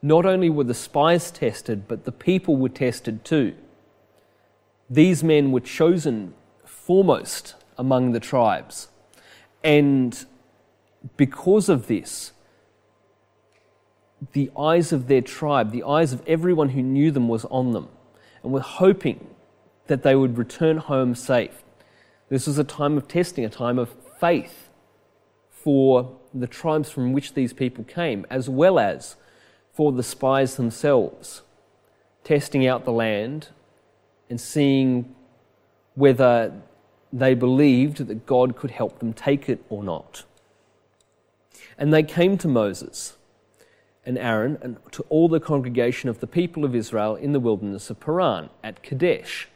not 0.02 0.26
only 0.26 0.50
were 0.50 0.64
the 0.64 0.74
spies 0.74 1.30
tested, 1.30 1.86
but 1.86 2.04
the 2.04 2.12
people 2.12 2.56
were 2.56 2.68
tested 2.68 3.24
too. 3.24 3.54
These 4.88 5.22
men 5.22 5.52
were 5.52 5.60
chosen 5.60 6.34
foremost 6.64 7.54
among 7.76 8.12
the 8.12 8.20
tribes. 8.20 8.88
And 9.62 10.24
because 11.16 11.68
of 11.68 11.86
this, 11.86 12.32
the 14.32 14.50
eyes 14.58 14.92
of 14.92 15.08
their 15.08 15.20
tribe, 15.20 15.72
the 15.72 15.84
eyes 15.84 16.12
of 16.12 16.22
everyone 16.26 16.70
who 16.70 16.82
knew 16.82 17.10
them, 17.10 17.28
was 17.28 17.44
on 17.46 17.72
them, 17.72 17.88
and 18.42 18.52
were 18.52 18.60
hoping 18.60 19.28
that 19.86 20.02
they 20.02 20.14
would 20.14 20.38
return 20.38 20.78
home 20.78 21.14
safe. 21.14 21.62
This 22.28 22.46
was 22.46 22.58
a 22.58 22.64
time 22.64 22.96
of 22.96 23.06
testing, 23.06 23.44
a 23.44 23.50
time 23.50 23.78
of 23.78 23.94
faith 24.18 24.68
for 25.50 26.18
the 26.32 26.46
tribes 26.46 26.90
from 26.90 27.12
which 27.12 27.34
these 27.34 27.52
people 27.52 27.84
came, 27.84 28.26
as 28.30 28.48
well 28.48 28.78
as 28.78 29.16
for 29.72 29.92
the 29.92 30.02
spies 30.02 30.56
themselves, 30.56 31.42
testing 32.24 32.66
out 32.66 32.84
the 32.84 32.92
land 32.92 33.48
and 34.28 34.40
seeing 34.40 35.14
whether 35.94 36.52
they 37.12 37.34
believed 37.34 37.98
that 38.06 38.26
God 38.26 38.56
could 38.56 38.70
help 38.70 38.98
them 38.98 39.12
take 39.12 39.48
it 39.48 39.64
or 39.68 39.82
not. 39.82 40.24
And 41.78 41.92
they 41.92 42.02
came 42.02 42.38
to 42.38 42.48
Moses 42.48 43.16
and 44.06 44.16
Aaron 44.16 44.56
and 44.62 44.78
to 44.92 45.04
all 45.08 45.28
the 45.28 45.40
congregation 45.40 46.08
of 46.08 46.20
the 46.20 46.26
people 46.26 46.64
of 46.64 46.74
Israel 46.74 47.16
in 47.16 47.32
the 47.32 47.40
wilderness 47.40 47.90
of 47.90 48.00
Paran 48.00 48.48
at 48.62 48.82
Kadesh. 48.82 49.48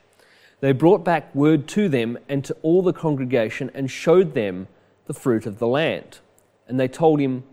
They 0.61 0.73
brought 0.73 1.05
back 1.05 1.35
word 1.35 1.67
to 1.69 1.89
them 1.89 2.19
and 2.29 2.45
to 2.45 2.55
all 2.61 2.83
the 2.83 2.93
congregation 2.93 3.71
and 3.73 3.91
showed 3.91 4.35
them 4.35 4.69
the 5.07 5.15
fruit 5.15 5.47
of 5.47 5.59
the 5.59 5.67
land. 5.67 6.19
And 6.69 6.79
they 6.79 6.89
told 6.89 7.21
him, 7.21 7.45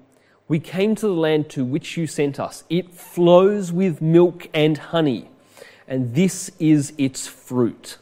we 0.48 0.60
came 0.60 0.96
to 0.96 1.08
the 1.08 1.14
land 1.14 1.50
to 1.52 1.66
which 1.66 1.98
you 1.98 2.08
sent 2.08 2.40
us. 2.40 2.64
It 2.70 2.94
flows 2.94 3.72
with 3.72 4.02
milk 4.02 4.48
and 4.54 4.78
honey, 4.78 5.30
and 5.88 6.16
this 6.16 6.52
is 6.60 6.94
its 6.98 7.28
fruit. 7.28 7.98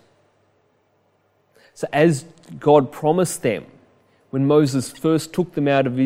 So, 1.73 1.87
as 1.91 2.25
God 2.59 2.91
promised 2.91 3.41
them 3.41 3.65
when 4.29 4.45
Moses 4.45 4.91
first 4.91 5.33
took 5.33 5.53
them 5.55 5.67
out 5.67 5.87
of 5.87 5.99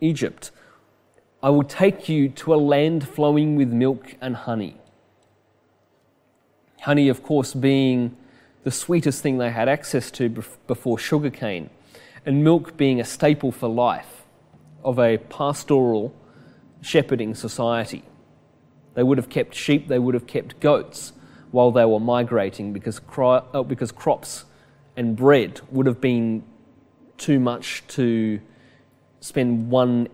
Egypt, 0.00 0.50
I 1.46 1.50
will 1.50 1.62
take 1.62 2.08
you 2.08 2.28
to 2.30 2.54
a 2.54 2.56
land 2.56 3.06
flowing 3.06 3.54
with 3.54 3.68
milk 3.68 4.16
and 4.20 4.34
honey. 4.34 4.78
Honey, 6.80 7.08
of 7.08 7.22
course, 7.22 7.54
being 7.54 8.16
the 8.64 8.72
sweetest 8.72 9.22
thing 9.22 9.38
they 9.38 9.52
had 9.52 9.68
access 9.68 10.10
to 10.10 10.28
before 10.66 10.98
sugarcane, 10.98 11.70
and 12.24 12.42
milk 12.42 12.76
being 12.76 13.00
a 13.00 13.04
staple 13.04 13.52
for 13.52 13.68
life 13.68 14.24
of 14.82 14.98
a 14.98 15.18
pastoral 15.18 16.12
shepherding 16.80 17.32
society. 17.36 18.02
They 18.94 19.04
would 19.04 19.16
have 19.16 19.28
kept 19.28 19.54
sheep, 19.54 19.86
they 19.86 20.00
would 20.00 20.14
have 20.14 20.26
kept 20.26 20.58
goats 20.58 21.12
while 21.52 21.70
they 21.70 21.84
were 21.84 22.00
migrating 22.00 22.72
because, 22.72 23.00
uh, 23.16 23.62
because 23.62 23.92
crops 23.92 24.46
and 24.96 25.14
bread 25.14 25.60
would 25.70 25.86
have 25.86 26.00
been 26.00 26.42
too 27.18 27.38
much 27.38 27.84
to 27.86 28.40
spend 29.20 29.70
one, 29.70 30.08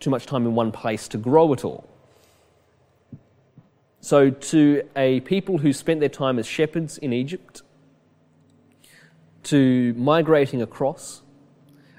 too 0.00 0.10
much 0.10 0.26
time 0.26 0.46
in 0.46 0.54
one 0.54 0.72
place 0.72 1.08
to 1.08 1.18
grow 1.18 1.52
at 1.52 1.64
all. 1.64 1.88
So, 4.00 4.30
to 4.30 4.88
a 4.94 5.20
people 5.20 5.58
who 5.58 5.72
spent 5.72 6.00
their 6.00 6.08
time 6.08 6.38
as 6.38 6.46
shepherds 6.46 6.98
in 6.98 7.12
Egypt, 7.12 7.62
to 9.44 9.94
migrating 9.94 10.62
across, 10.62 11.22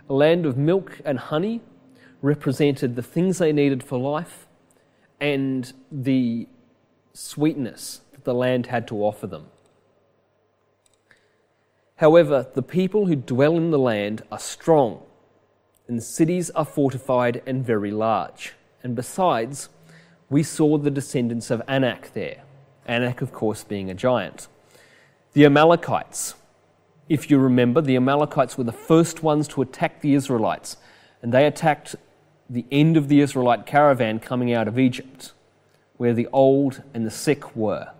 a 0.07 0.13
land 0.13 0.45
of 0.45 0.57
milk 0.57 0.99
and 1.03 1.19
honey 1.19 1.61
represented 2.21 2.95
the 2.95 3.03
things 3.03 3.37
they 3.37 3.51
needed 3.51 3.83
for 3.83 3.99
life 3.99 4.47
and 5.19 5.73
the 5.91 6.47
sweetness 7.13 8.01
that 8.11 8.23
the 8.23 8.33
land 8.33 8.67
had 8.67 8.87
to 8.87 8.95
offer 9.03 9.27
them. 9.27 9.47
However, 11.97 12.47
the 12.53 12.61
people 12.61 13.07
who 13.07 13.15
dwell 13.15 13.57
in 13.57 13.71
the 13.71 13.79
land 13.79 14.23
are 14.31 14.39
strong, 14.39 15.03
and 15.89 16.01
cities 16.01 16.51
are 16.51 16.63
fortified 16.63 17.41
and 17.47 17.65
very 17.65 17.89
large. 17.89 18.53
And 18.83 18.95
besides, 18.95 19.69
we 20.29 20.43
saw 20.43 20.77
the 20.77 20.91
descendants 20.91 21.49
of 21.49 21.63
Anak 21.67 22.13
there. 22.13 22.43
Anak, 22.85 23.21
of 23.21 23.33
course, 23.33 23.63
being 23.63 23.89
a 23.89 23.95
giant. 23.95 24.47
The 25.33 25.45
Amalekites. 25.45 26.35
If 27.09 27.31
you 27.31 27.39
remember, 27.39 27.81
the 27.81 27.95
Amalekites 27.95 28.55
were 28.55 28.63
the 28.63 28.71
first 28.71 29.23
ones 29.23 29.47
to 29.49 29.63
attack 29.63 30.01
the 30.01 30.13
Israelites, 30.13 30.77
and 31.23 31.33
they 31.33 31.47
attacked 31.47 31.95
the 32.47 32.65
end 32.71 32.95
of 32.95 33.07
the 33.07 33.19
Israelite 33.19 33.65
caravan 33.65 34.19
coming 34.19 34.53
out 34.53 34.67
of 34.67 34.77
Egypt, 34.77 35.33
where 35.97 36.13
the 36.13 36.27
old 36.31 36.83
and 36.93 37.03
the 37.03 37.11
sick 37.11 37.55
were. 37.55 37.91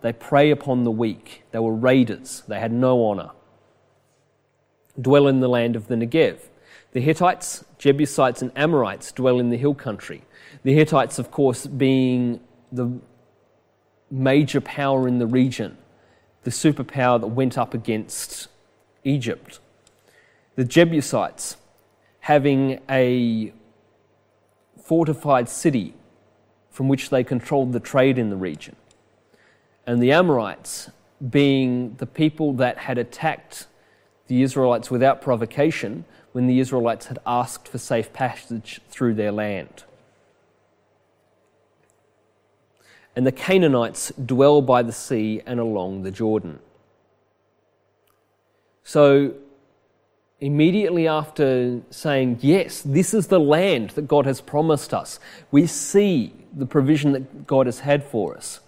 They 0.00 0.12
prey 0.12 0.52
upon 0.52 0.84
the 0.84 0.90
weak. 0.92 1.42
They 1.50 1.58
were 1.58 1.74
raiders. 1.74 2.44
They 2.46 2.60
had 2.60 2.72
no 2.72 3.04
honour. 3.04 3.30
Dwell 5.00 5.26
in 5.26 5.40
the 5.40 5.48
land 5.48 5.74
of 5.74 5.88
the 5.88 5.96
Negev. 5.96 6.38
The 6.92 7.00
Hittites, 7.00 7.64
Jebusites, 7.78 8.42
and 8.42 8.52
Amorites 8.54 9.12
dwell 9.12 9.38
in 9.38 9.50
the 9.50 9.56
hill 9.56 9.74
country. 9.74 10.22
The 10.62 10.74
Hittites, 10.74 11.18
of 11.18 11.30
course, 11.30 11.66
being 11.66 12.40
the 12.70 12.98
major 14.10 14.60
power 14.60 15.08
in 15.08 15.18
the 15.18 15.26
region, 15.26 15.78
the 16.44 16.50
superpower 16.50 17.20
that 17.20 17.28
went 17.28 17.56
up 17.56 17.72
against 17.72 18.48
Egypt. 19.04 19.58
The 20.54 20.64
Jebusites, 20.64 21.56
having 22.20 22.80
a 22.90 23.52
fortified 24.82 25.48
city 25.48 25.94
from 26.70 26.88
which 26.88 27.08
they 27.08 27.24
controlled 27.24 27.72
the 27.72 27.80
trade 27.80 28.18
in 28.18 28.28
the 28.28 28.36
region. 28.36 28.76
And 29.86 30.02
the 30.02 30.12
Amorites, 30.12 30.90
being 31.30 31.94
the 31.96 32.06
people 32.06 32.52
that 32.54 32.78
had 32.78 32.98
attacked 32.98 33.66
the 34.26 34.42
Israelites 34.42 34.90
without 34.90 35.20
provocation 35.20 36.04
when 36.32 36.46
the 36.46 36.60
Israelites 36.60 37.06
had 37.06 37.18
asked 37.26 37.68
for 37.68 37.78
safe 37.78 38.12
passage 38.12 38.80
through 38.88 39.14
their 39.14 39.32
land. 39.32 39.84
And 43.14 43.26
the 43.26 43.32
Canaanites 43.32 44.10
dwell 44.12 44.62
by 44.62 44.82
the 44.82 44.92
sea 44.92 45.42
and 45.44 45.60
along 45.60 46.02
the 46.02 46.10
Jordan. 46.10 46.60
So 48.84 49.34
immediately 50.40 51.06
after 51.06 51.80
saying, 51.90 52.38
Yes, 52.40 52.82
this 52.82 53.14
is 53.14 53.28
the 53.28 53.40
land 53.40 53.90
that 53.90 54.08
God 54.08 54.26
has 54.26 54.40
promised 54.40 54.94
us, 54.94 55.20
we 55.50 55.66
see 55.66 56.34
the 56.54 56.66
provision 56.66 57.12
that 57.12 57.46
God 57.46 57.66
has 57.66 57.80
had 57.80 58.04
for 58.04 58.36
us. 58.36 58.60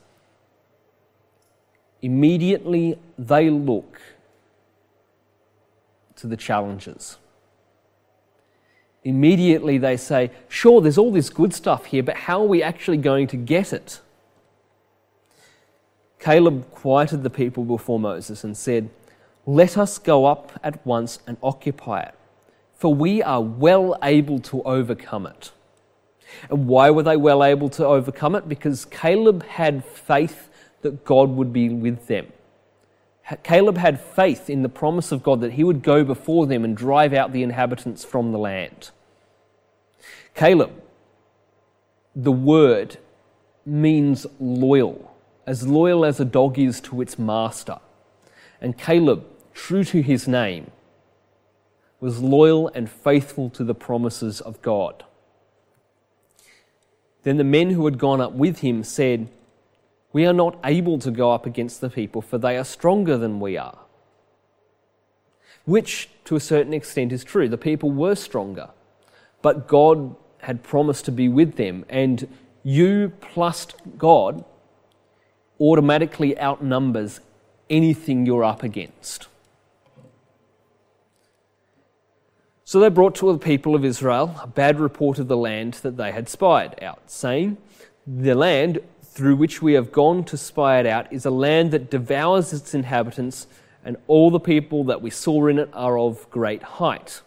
Immediately 2.02 2.98
they 3.18 3.48
look 3.48 4.00
to 6.16 6.26
the 6.26 6.36
challenges. 6.36 7.18
Immediately 9.02 9.78
they 9.78 9.96
say, 9.96 10.30
Sure, 10.48 10.80
there's 10.80 10.98
all 10.98 11.12
this 11.12 11.28
good 11.28 11.52
stuff 11.52 11.86
here, 11.86 12.02
but 12.02 12.16
how 12.16 12.42
are 12.42 12.46
we 12.46 12.62
actually 12.62 12.96
going 12.96 13.26
to 13.28 13.36
get 13.36 13.72
it? 13.72 14.00
Caleb 16.18 16.70
quieted 16.70 17.22
the 17.22 17.30
people 17.30 17.64
before 17.64 18.00
Moses 18.00 18.44
and 18.44 18.56
said, 18.56 18.88
let 19.46 19.76
us 19.76 19.98
go 19.98 20.24
up 20.24 20.58
at 20.62 20.84
once 20.86 21.18
and 21.26 21.36
occupy 21.42 22.00
it, 22.00 22.14
for 22.74 22.94
we 22.94 23.22
are 23.22 23.42
well 23.42 23.98
able 24.02 24.38
to 24.38 24.62
overcome 24.62 25.26
it. 25.26 25.52
And 26.48 26.66
why 26.66 26.90
were 26.90 27.02
they 27.02 27.16
well 27.16 27.44
able 27.44 27.68
to 27.70 27.84
overcome 27.84 28.34
it? 28.34 28.48
Because 28.48 28.86
Caleb 28.86 29.44
had 29.44 29.84
faith 29.84 30.48
that 30.80 31.04
God 31.04 31.30
would 31.30 31.52
be 31.52 31.68
with 31.68 32.06
them. 32.06 32.32
Caleb 33.42 33.78
had 33.78 34.00
faith 34.00 34.50
in 34.50 34.62
the 34.62 34.68
promise 34.68 35.10
of 35.10 35.22
God 35.22 35.40
that 35.40 35.52
he 35.52 35.64
would 35.64 35.82
go 35.82 36.04
before 36.04 36.46
them 36.46 36.64
and 36.64 36.76
drive 36.76 37.14
out 37.14 37.32
the 37.32 37.42
inhabitants 37.42 38.04
from 38.04 38.32
the 38.32 38.38
land. 38.38 38.90
Caleb, 40.34 40.72
the 42.14 42.32
word, 42.32 42.98
means 43.64 44.26
loyal, 44.38 45.14
as 45.46 45.66
loyal 45.66 46.04
as 46.04 46.20
a 46.20 46.24
dog 46.24 46.58
is 46.58 46.80
to 46.82 47.00
its 47.00 47.18
master. 47.18 47.78
And 48.60 48.76
Caleb 48.76 49.24
true 49.54 49.84
to 49.84 50.02
his 50.02 50.28
name, 50.28 50.70
was 52.00 52.20
loyal 52.20 52.68
and 52.74 52.90
faithful 52.90 53.48
to 53.50 53.64
the 53.64 53.74
promises 53.74 54.40
of 54.40 54.60
God. 54.60 55.04
Then 57.22 57.38
the 57.38 57.44
men 57.44 57.70
who 57.70 57.84
had 57.86 57.98
gone 57.98 58.20
up 58.20 58.32
with 58.32 58.58
him 58.58 58.84
said, 58.84 59.30
We 60.14 60.26
are 60.26 60.32
not 60.32 60.56
able 60.64 61.00
to 61.00 61.10
go 61.10 61.32
up 61.32 61.44
against 61.44 61.80
the 61.80 61.90
people, 61.90 62.22
for 62.22 62.38
they 62.38 62.56
are 62.56 62.64
stronger 62.64 63.18
than 63.18 63.40
we 63.40 63.56
are. 63.56 63.80
Which, 65.64 66.08
to 66.26 66.36
a 66.36 66.40
certain 66.40 66.72
extent, 66.72 67.12
is 67.12 67.24
true. 67.24 67.48
The 67.48 67.58
people 67.58 67.90
were 67.90 68.14
stronger, 68.14 68.70
but 69.42 69.66
God 69.66 70.14
had 70.38 70.62
promised 70.62 71.04
to 71.06 71.12
be 71.12 71.28
with 71.28 71.56
them, 71.56 71.84
and 71.88 72.28
you 72.62 73.12
plus 73.20 73.66
God 73.98 74.44
automatically 75.60 76.38
outnumbers 76.38 77.18
anything 77.68 78.24
you're 78.24 78.44
up 78.44 78.62
against. 78.62 79.26
So 82.64 82.78
they 82.78 82.88
brought 82.88 83.16
to 83.16 83.32
the 83.32 83.38
people 83.38 83.74
of 83.74 83.84
Israel 83.84 84.40
a 84.40 84.46
bad 84.46 84.78
report 84.78 85.18
of 85.18 85.26
the 85.26 85.36
land 85.36 85.74
that 85.82 85.96
they 85.96 86.12
had 86.12 86.28
spied 86.28 86.80
out, 86.82 87.10
saying, 87.10 87.56
The 88.06 88.36
land 88.36 88.78
through 89.14 89.36
which 89.36 89.62
we 89.62 89.74
have 89.74 89.92
gone 89.92 90.24
to 90.24 90.36
spy 90.36 90.80
it 90.80 90.86
out 90.86 91.12
is 91.12 91.24
a 91.24 91.30
land 91.30 91.70
that 91.70 91.88
devours 91.88 92.52
its 92.52 92.74
inhabitants, 92.74 93.46
and 93.84 93.96
all 94.08 94.28
the 94.28 94.40
people 94.40 94.82
that 94.84 95.00
we 95.00 95.10
saw 95.10 95.46
in 95.46 95.60
it 95.60 95.70
are 95.72 95.96
of 95.96 96.28
great 96.30 96.62
height. 96.64 97.20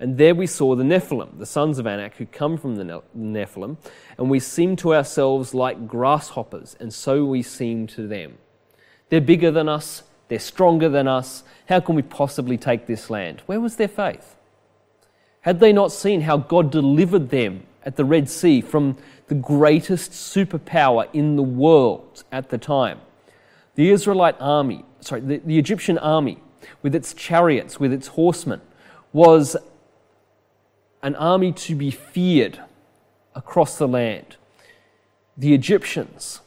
And 0.00 0.16
there 0.16 0.34
we 0.34 0.46
saw 0.46 0.74
the 0.74 0.82
Nephilim, 0.82 1.38
the 1.38 1.44
sons 1.44 1.78
of 1.78 1.86
Anak, 1.86 2.16
who 2.16 2.24
come 2.24 2.56
from 2.56 2.76
the 2.76 3.02
Nephilim, 3.14 3.76
and 4.16 4.30
we 4.30 4.40
seemed 4.40 4.78
to 4.78 4.94
ourselves 4.94 5.52
like 5.52 5.86
grasshoppers, 5.86 6.74
and 6.80 6.92
so 6.92 7.26
we 7.26 7.42
seemed 7.42 7.90
to 7.90 8.06
them. 8.06 8.38
They're 9.10 9.20
bigger 9.20 9.50
than 9.50 9.68
us, 9.68 10.04
they're 10.28 10.38
stronger 10.38 10.88
than 10.88 11.06
us. 11.06 11.44
How 11.68 11.80
can 11.80 11.96
we 11.96 12.02
possibly 12.02 12.56
take 12.56 12.86
this 12.86 13.10
land? 13.10 13.42
Where 13.44 13.60
was 13.60 13.76
their 13.76 13.88
faith? 13.88 14.36
Had 15.42 15.60
they 15.60 15.72
not 15.72 15.92
seen 15.92 16.22
how 16.22 16.38
God 16.38 16.70
delivered 16.70 17.28
them 17.28 17.66
at 17.86 17.96
the 17.96 18.04
Red 18.04 18.28
Sea 18.28 18.60
from 18.60 18.98
the 19.28 19.34
greatest 19.34 20.10
superpower 20.12 21.08
in 21.14 21.36
the 21.36 21.42
world 21.42 22.24
at 22.30 22.50
the 22.50 22.58
time? 22.58 23.00
The 23.76 23.90
Israelite 23.90 24.36
army, 24.40 24.84
sorry, 25.00 25.22
the, 25.22 25.38
the 25.38 25.58
Egyptian 25.58 25.96
army, 25.96 26.42
with 26.82 26.94
its 26.94 27.14
chariots, 27.14 27.80
with 27.80 27.92
its 27.92 28.08
horsemen, 28.08 28.60
was 29.12 29.56
an 31.02 31.14
army 31.14 31.52
to 31.52 31.74
be 31.74 31.90
feared 31.90 32.60
across 33.34 33.78
the 33.78 33.86
land. 33.86 34.36
The 35.36 35.54
Egyptians 35.54 36.40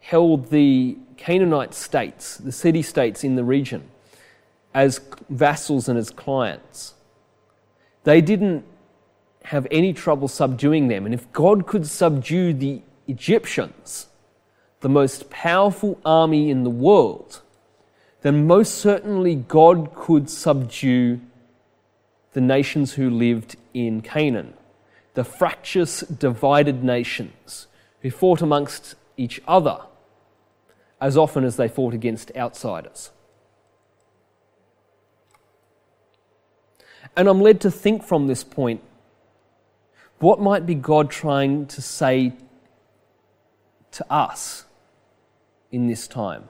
held 0.00 0.50
the 0.50 0.98
Canaanite 1.16 1.72
states, 1.72 2.36
the 2.36 2.52
city 2.52 2.82
states 2.82 3.24
in 3.24 3.36
the 3.36 3.44
region, 3.44 3.88
as 4.74 5.00
vassals 5.30 5.88
and 5.88 5.98
as 5.98 6.10
clients. 6.10 6.94
They 8.04 8.20
didn't 8.20 8.64
have 9.44 9.66
any 9.70 9.92
trouble 9.92 10.28
subduing 10.28 10.88
them. 10.88 11.04
And 11.04 11.14
if 11.14 11.30
God 11.32 11.66
could 11.66 11.86
subdue 11.86 12.52
the 12.52 12.82
Egyptians, 13.08 14.06
the 14.80 14.88
most 14.88 15.30
powerful 15.30 16.00
army 16.04 16.50
in 16.50 16.64
the 16.64 16.70
world, 16.70 17.40
then 18.22 18.46
most 18.46 18.74
certainly 18.74 19.34
God 19.34 19.94
could 19.94 20.30
subdue 20.30 21.20
the 22.32 22.40
nations 22.40 22.94
who 22.94 23.10
lived 23.10 23.56
in 23.74 24.00
Canaan, 24.00 24.54
the 25.14 25.24
fractious, 25.24 26.00
divided 26.00 26.82
nations 26.82 27.66
who 28.00 28.10
fought 28.10 28.40
amongst 28.40 28.94
each 29.16 29.40
other 29.46 29.80
as 31.00 31.16
often 31.16 31.44
as 31.44 31.56
they 31.56 31.68
fought 31.68 31.94
against 31.94 32.30
outsiders. 32.36 33.10
And 37.16 37.28
I'm 37.28 37.40
led 37.40 37.60
to 37.62 37.70
think 37.70 38.04
from 38.04 38.26
this 38.26 38.44
point 38.44 38.80
what 40.22 40.40
might 40.40 40.64
be 40.64 40.76
God 40.76 41.10
trying 41.10 41.66
to 41.66 41.82
say 41.82 42.32
to 43.90 44.06
us 44.08 44.64
in 45.72 45.88
this 45.88 46.06
time? 46.06 46.44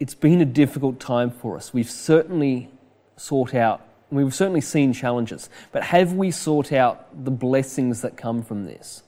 It's 0.00 0.14
been 0.14 0.40
a 0.40 0.44
difficult 0.44 0.98
time 0.98 1.30
for 1.30 1.56
us. 1.56 1.72
We've 1.72 1.88
certainly 1.88 2.70
sought 3.16 3.54
out, 3.54 3.86
we've 4.10 4.34
certainly 4.34 4.60
seen 4.60 4.92
challenges, 4.94 5.48
but 5.70 5.84
have 5.84 6.12
we 6.12 6.32
sought 6.32 6.72
out 6.72 7.24
the 7.24 7.30
blessings 7.30 8.00
that 8.00 8.16
come 8.16 8.42
from 8.42 8.64
this? 8.64 9.04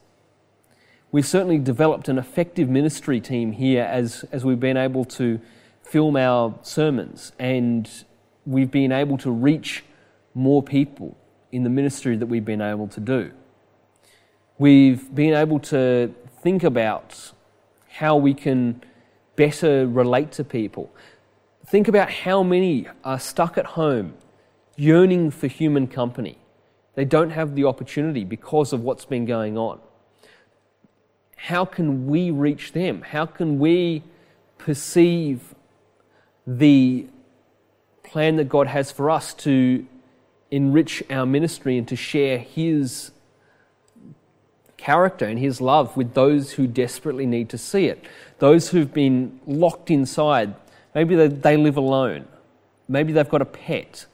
We've 1.11 1.27
certainly 1.27 1.57
developed 1.57 2.07
an 2.07 2.17
effective 2.17 2.69
ministry 2.69 3.19
team 3.19 3.51
here 3.51 3.83
as, 3.83 4.23
as 4.31 4.45
we've 4.45 4.59
been 4.59 4.77
able 4.77 5.03
to 5.05 5.41
film 5.83 6.15
our 6.15 6.57
sermons 6.61 7.33
and 7.39 7.89
we've 8.45 8.71
been 8.71 8.93
able 8.93 9.17
to 9.17 9.31
reach 9.31 9.83
more 10.33 10.63
people 10.63 11.17
in 11.51 11.63
the 11.63 11.69
ministry 11.69 12.15
that 12.17 12.25
we've 12.27 12.45
been 12.45 12.61
able 12.61 12.87
to 12.87 12.99
do. 12.99 13.31
We've 14.57 15.13
been 15.13 15.33
able 15.33 15.59
to 15.59 16.13
think 16.41 16.63
about 16.63 17.31
how 17.87 18.17
we 18.17 18.33
can 18.33 18.83
better 19.35 19.87
relate 19.87 20.31
to 20.33 20.43
people. 20.43 20.91
Think 21.65 21.87
about 21.87 22.09
how 22.11 22.43
many 22.43 22.87
are 23.03 23.19
stuck 23.19 23.57
at 23.57 23.65
home 23.65 24.13
yearning 24.75 25.31
for 25.31 25.47
human 25.47 25.87
company. 25.87 26.37
They 26.95 27.05
don't 27.05 27.29
have 27.29 27.55
the 27.55 27.65
opportunity 27.65 28.23
because 28.23 28.73
of 28.73 28.81
what's 28.83 29.05
been 29.05 29.25
going 29.25 29.57
on. 29.57 29.79
How 31.35 31.63
can 31.63 32.07
we 32.07 32.31
reach 32.31 32.73
them? 32.73 33.01
How 33.01 33.25
can 33.25 33.59
we 33.59 34.03
perceive 34.57 35.55
the 36.45 37.07
plan 38.03 38.35
that 38.37 38.49
God 38.49 38.67
has 38.67 38.91
for 38.91 39.09
us 39.09 39.33
to 39.35 39.85
enrich 40.51 41.03
our 41.09 41.25
ministry 41.25 41.77
and 41.77 41.87
to 41.87 41.95
share 41.95 42.37
His 42.37 43.11
character 44.77 45.25
and 45.25 45.39
His 45.39 45.61
love 45.61 45.95
with 45.97 46.13
those 46.13 46.53
who 46.53 46.67
desperately 46.67 47.25
need 47.25 47.49
to 47.49 47.57
see 47.57 47.85
it. 47.85 48.03
Those 48.39 48.69
who've 48.69 48.93
been 48.93 49.39
locked 49.45 49.91
inside. 49.91 50.55
Maybe 50.95 51.15
they, 51.15 51.27
they 51.27 51.57
live 51.57 51.77
alone. 51.77 52.27
Maybe 52.87 53.13
they've 53.13 53.29
got 53.29 53.41
a 53.41 53.45
pet. 53.45 54.05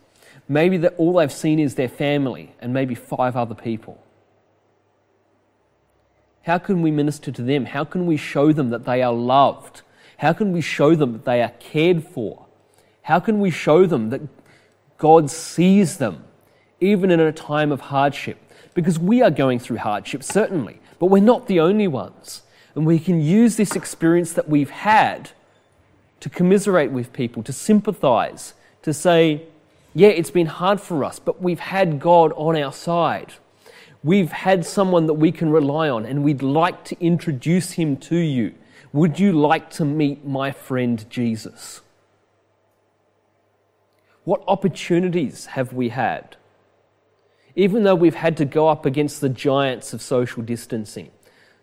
Maybe 0.47 0.77
that 0.77 0.95
all 0.97 1.13
they've 1.13 1.31
seen 1.31 1.59
is 1.59 1.75
their 1.75 1.89
family 1.89 2.53
and 2.59 2.73
maybe 2.73 2.95
five 2.95 3.35
other 3.35 3.55
people. 3.55 4.01
How 6.43 6.59
can 6.59 6.83
we 6.83 6.91
minister 6.91 7.31
to 7.31 7.41
them? 7.41 7.65
How 7.65 7.83
can 7.85 8.05
we 8.05 8.17
show 8.17 8.51
them 8.51 8.69
that 8.69 8.85
they 8.85 9.01
are 9.01 9.13
loved? 9.13 9.81
How 10.17 10.33
can 10.33 10.51
we 10.51 10.61
show 10.61 10.93
them 10.93 11.13
that 11.13 11.25
they 11.25 11.41
are 11.41 11.53
cared 11.59 12.03
for? 12.03 12.45
How 13.01 13.19
can 13.19 13.39
we 13.39 13.49
show 13.49 13.85
them 13.85 14.11
that 14.11 14.21
God 14.97 15.29
sees 15.31 15.97
them, 15.97 16.24
even 16.79 17.11
in 17.11 17.19
a 17.19 17.31
time 17.31 17.71
of 17.71 17.81
hardship? 17.81 18.37
Because 18.73 18.99
we 18.99 19.21
are 19.21 19.31
going 19.31 19.59
through 19.59 19.77
hardship, 19.77 20.23
certainly, 20.23 20.79
but 20.99 21.07
we're 21.07 21.23
not 21.23 21.47
the 21.47 21.59
only 21.59 21.87
ones. 21.87 22.41
And 22.75 22.85
we 22.85 22.99
can 22.99 23.21
use 23.21 23.55
this 23.55 23.75
experience 23.75 24.33
that 24.33 24.49
we've 24.49 24.69
had 24.69 25.29
to 26.19 26.29
commiserate 26.29 26.91
with 26.91 27.13
people, 27.13 27.43
to 27.43 27.53
sympathize, 27.53 28.53
to 28.81 28.93
say, 28.93 29.43
yeah, 29.93 30.09
it's 30.09 30.31
been 30.31 30.47
hard 30.47 30.81
for 30.81 31.03
us, 31.03 31.19
but 31.19 31.41
we've 31.41 31.59
had 31.59 31.99
God 31.99 32.33
on 32.35 32.57
our 32.57 32.73
side. 32.73 33.33
We've 34.03 34.31
had 34.31 34.65
someone 34.65 35.07
that 35.07 35.13
we 35.13 35.31
can 35.31 35.49
rely 35.49 35.89
on, 35.89 36.05
and 36.05 36.23
we'd 36.23 36.41
like 36.41 36.83
to 36.85 36.99
introduce 36.99 37.71
him 37.71 37.95
to 37.97 38.17
you. 38.17 38.53
Would 38.91 39.19
you 39.19 39.31
like 39.31 39.69
to 39.71 39.85
meet 39.85 40.25
my 40.25 40.51
friend 40.51 41.03
Jesus? 41.09 41.81
What 44.25 44.43
opportunities 44.47 45.45
have 45.47 45.73
we 45.73 45.89
had? 45.89 46.35
Even 47.55 47.83
though 47.83 47.95
we've 47.95 48.15
had 48.15 48.35
to 48.37 48.45
go 48.45 48.67
up 48.67 48.85
against 48.85 49.21
the 49.21 49.29
giants 49.29 49.93
of 49.93 50.01
social 50.01 50.43
distancing, 50.43 51.11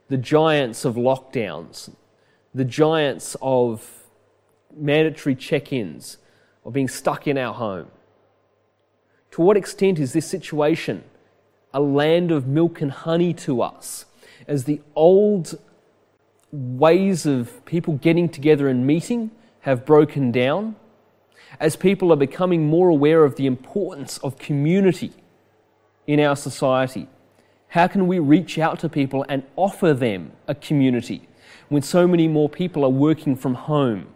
the 0.09 0.17
giants 0.17 0.85
of 0.85 0.95
lockdowns, 0.95 1.91
the 2.55 2.65
giants 2.65 3.37
of 3.43 4.07
mandatory 4.75 5.35
check 5.35 5.73
ins, 5.73 6.19
of 6.65 6.73
being 6.73 6.89
stuck 6.89 7.27
in 7.27 7.37
our 7.37 7.55
home. 7.55 7.89
To 9.33 9.43
what 9.43 9.57
extent 9.57 9.99
is 9.99 10.13
this 10.13 10.27
situation 10.27 11.05
a 11.75 11.81
land 11.81 12.31
of 12.31 12.47
milk 12.47 12.83
and 12.83 12.91
honey 12.91 13.33
to 13.33 13.63
us 13.63 14.05
as 14.47 14.65
the 14.65 14.81
old 14.95 15.59
ways 16.51 17.25
of 17.25 17.65
people 17.65 17.95
getting 17.95 18.29
together 18.29 18.69
and 18.69 18.87
meeting 18.87 19.31
have 19.61 19.87
broken 19.87 20.31
down? 20.31 20.77
as 21.61 21.77
people 21.77 22.13
are 22.13 22.17
becoming 22.17 22.67
more 22.67 22.89
aware 22.89 23.25
of 23.25 23.37
the 23.37 23.47
importance 23.47 24.19
of 24.19 24.39
community 24.39 25.13
in 26.07 26.21
our 26.21 26.37
society? 26.37 27.09
How 27.69 27.87
can 27.87 28.07
we 28.07 28.19
reach 28.19 28.59
out 28.59 28.79
to 28.81 28.89
people 28.89 29.25
and 29.29 29.45
offer 29.57 29.95
them 29.95 30.33
a 30.47 30.55
community 30.55 31.29
when 31.69 31.83
so 31.83 32.07
many 32.07 32.29
more 32.29 32.49
people 32.49 32.85
are 32.85 32.91
working 32.91 33.35
from 33.35 33.55
home 33.55 34.09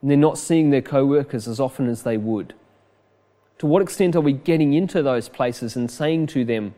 and 0.00 0.10
they're 0.10 0.16
not 0.16 0.38
seeing 0.38 0.70
their 0.70 0.82
co 0.82 1.04
workers 1.04 1.48
as 1.48 1.58
often 1.58 1.88
as 1.88 2.02
they 2.04 2.16
would? 2.16 2.54
To 3.58 3.66
what 3.66 3.82
extent 3.82 4.14
are 4.14 4.20
we 4.20 4.32
getting 4.32 4.74
into 4.74 5.02
those 5.02 5.28
places 5.28 5.74
and 5.74 5.90
saying 5.90 6.28
to 6.28 6.44
them, 6.44 6.74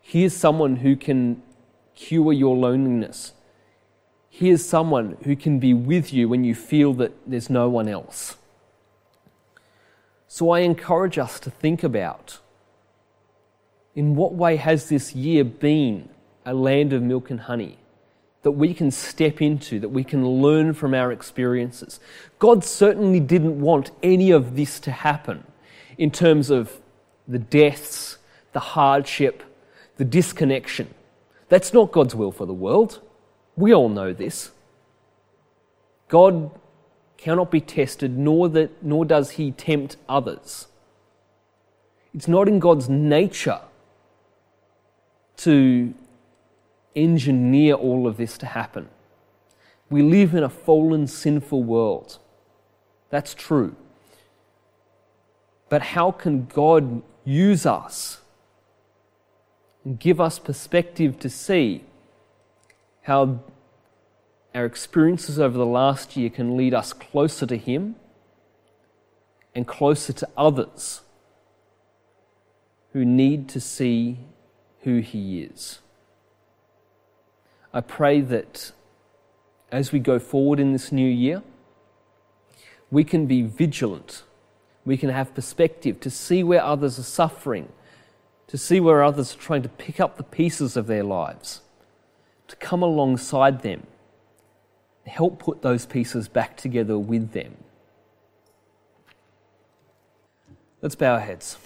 here's 0.00 0.32
someone 0.32 0.76
who 0.76 0.94
can 0.94 1.42
cure 1.96 2.32
your 2.32 2.56
loneliness? 2.56 3.32
Here's 4.30 4.64
someone 4.64 5.16
who 5.24 5.34
can 5.34 5.58
be 5.58 5.74
with 5.74 6.12
you 6.12 6.28
when 6.28 6.44
you 6.44 6.54
feel 6.54 6.92
that 6.94 7.12
there's 7.26 7.50
no 7.50 7.68
one 7.68 7.88
else. 7.88 8.36
So 10.28 10.50
I 10.50 10.60
encourage 10.60 11.18
us 11.18 11.40
to 11.40 11.50
think 11.50 11.82
about 11.82 12.38
in 13.94 14.16
what 14.16 14.34
way 14.34 14.56
has 14.56 14.88
this 14.88 15.14
year 15.14 15.44
been 15.44 16.08
a 16.44 16.52
land 16.52 16.92
of 16.92 17.02
milk 17.02 17.30
and 17.30 17.40
honey 17.40 17.78
that 18.42 18.50
we 18.50 18.74
can 18.74 18.90
step 18.90 19.40
into, 19.40 19.80
that 19.80 19.88
we 19.88 20.04
can 20.04 20.26
learn 20.26 20.74
from 20.74 20.94
our 20.94 21.12
experiences? 21.12 22.00
God 22.38 22.64
certainly 22.64 23.20
didn't 23.20 23.60
want 23.60 23.90
any 24.02 24.30
of 24.30 24.56
this 24.56 24.80
to 24.80 24.90
happen 24.90 25.44
in 25.96 26.10
terms 26.10 26.50
of 26.50 26.80
the 27.26 27.38
deaths, 27.38 28.18
the 28.52 28.60
hardship, 28.60 29.42
the 29.96 30.04
disconnection. 30.04 30.92
That's 31.48 31.72
not 31.72 31.92
God's 31.92 32.14
will 32.14 32.32
for 32.32 32.46
the 32.46 32.54
world. 32.54 33.00
We 33.56 33.72
all 33.72 33.88
know 33.88 34.12
this. 34.12 34.50
God 36.08 36.50
cannot 37.16 37.50
be 37.50 37.60
tested, 37.60 38.18
nor, 38.18 38.48
that, 38.50 38.82
nor 38.82 39.04
does 39.04 39.30
he 39.30 39.52
tempt 39.52 39.96
others. 40.08 40.66
It's 42.12 42.28
not 42.28 42.48
in 42.48 42.58
God's 42.58 42.88
nature 42.88 43.60
to 45.38 45.94
engineer 46.94 47.74
all 47.74 48.06
of 48.06 48.16
this 48.16 48.38
to 48.38 48.46
happen. 48.46 48.88
We 49.90 50.02
live 50.02 50.34
in 50.34 50.42
a 50.42 50.48
fallen, 50.48 51.06
sinful 51.06 51.62
world. 51.62 52.18
That's 53.10 53.34
true. 53.34 53.76
But 55.68 55.82
how 55.82 56.10
can 56.10 56.46
God 56.46 57.02
use 57.24 57.66
us 57.66 58.20
and 59.84 59.98
give 59.98 60.20
us 60.20 60.38
perspective 60.38 61.18
to 61.20 61.28
see 61.28 61.84
how 63.02 63.40
our 64.54 64.64
experiences 64.64 65.38
over 65.38 65.58
the 65.58 65.66
last 65.66 66.16
year 66.16 66.30
can 66.30 66.56
lead 66.56 66.74
us 66.74 66.92
closer 66.92 67.44
to 67.46 67.56
Him 67.56 67.96
and 69.54 69.66
closer 69.66 70.12
to 70.12 70.28
others 70.36 71.02
who 72.92 73.04
need 73.04 73.48
to 73.48 73.60
see 73.60 74.18
who 74.84 75.00
He 75.00 75.42
is. 75.42 75.80
I 77.72 77.80
pray 77.80 78.20
that 78.20 78.72
as 79.72 79.90
we 79.90 79.98
go 79.98 80.18
forward 80.18 80.60
in 80.60 80.72
this 80.72 80.92
new 80.92 81.08
year, 81.08 81.42
we 82.90 83.02
can 83.02 83.26
be 83.26 83.42
vigilant. 83.42 84.22
We 84.84 84.96
can 84.96 85.10
have 85.10 85.34
perspective 85.34 85.98
to 86.00 86.10
see 86.10 86.44
where 86.44 86.62
others 86.62 86.98
are 86.98 87.02
suffering, 87.02 87.68
to 88.46 88.56
see 88.56 88.78
where 88.78 89.02
others 89.02 89.34
are 89.34 89.38
trying 89.38 89.62
to 89.62 89.68
pick 89.68 89.98
up 89.98 90.16
the 90.16 90.22
pieces 90.22 90.76
of 90.76 90.86
their 90.86 91.02
lives, 91.02 91.62
to 92.46 92.56
come 92.56 92.82
alongside 92.82 93.62
them 93.62 93.86
help 95.06 95.38
put 95.38 95.62
those 95.62 95.86
pieces 95.86 96.28
back 96.28 96.56
together 96.56 96.98
with 96.98 97.32
them. 97.32 97.56
Let's 100.80 100.94
bow 100.94 101.14
our 101.14 101.20
heads. 101.20 101.56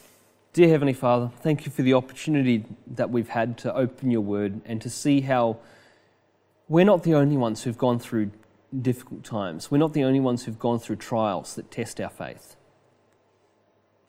Dear 0.59 0.71
Heavenly 0.71 0.93
Father, 0.93 1.31
thank 1.37 1.67
you 1.67 1.71
for 1.71 1.83
the 1.83 1.95
opportunity 1.95 2.65
that 2.89 3.11
we've 3.11 3.29
had 3.29 3.57
to 3.59 3.73
open 3.73 4.11
your 4.11 4.23
word 4.23 4.61
and 4.65 4.83
to 4.83 4.91
see 4.91 5.21
how 5.21 5.59
we're 6.67 6.85
not 6.85 7.05
the 7.05 7.15
only 7.15 7.37
ones 7.37 7.63
who've 7.63 7.79
gone 7.79 8.01
through 8.01 8.33
difficult 8.83 9.23
times. 9.23 9.71
We're 9.71 9.79
not 9.79 9.93
the 9.93 10.03
only 10.03 10.19
ones 10.19 10.43
who've 10.43 10.59
gone 10.59 10.81
through 10.81 10.97
trials 10.97 11.55
that 11.55 11.71
test 11.71 12.01
our 12.01 12.11
faith. 12.11 12.57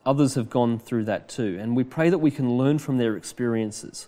Others 0.07 0.33
have 0.33 0.49
gone 0.49 0.79
through 0.79 1.03
that 1.03 1.29
too. 1.29 1.59
And 1.62 1.75
we 1.75 1.83
pray 1.83 2.09
that 2.09 2.17
we 2.17 2.31
can 2.31 2.57
learn 2.57 2.79
from 2.79 2.97
their 2.97 3.15
experiences 3.15 4.07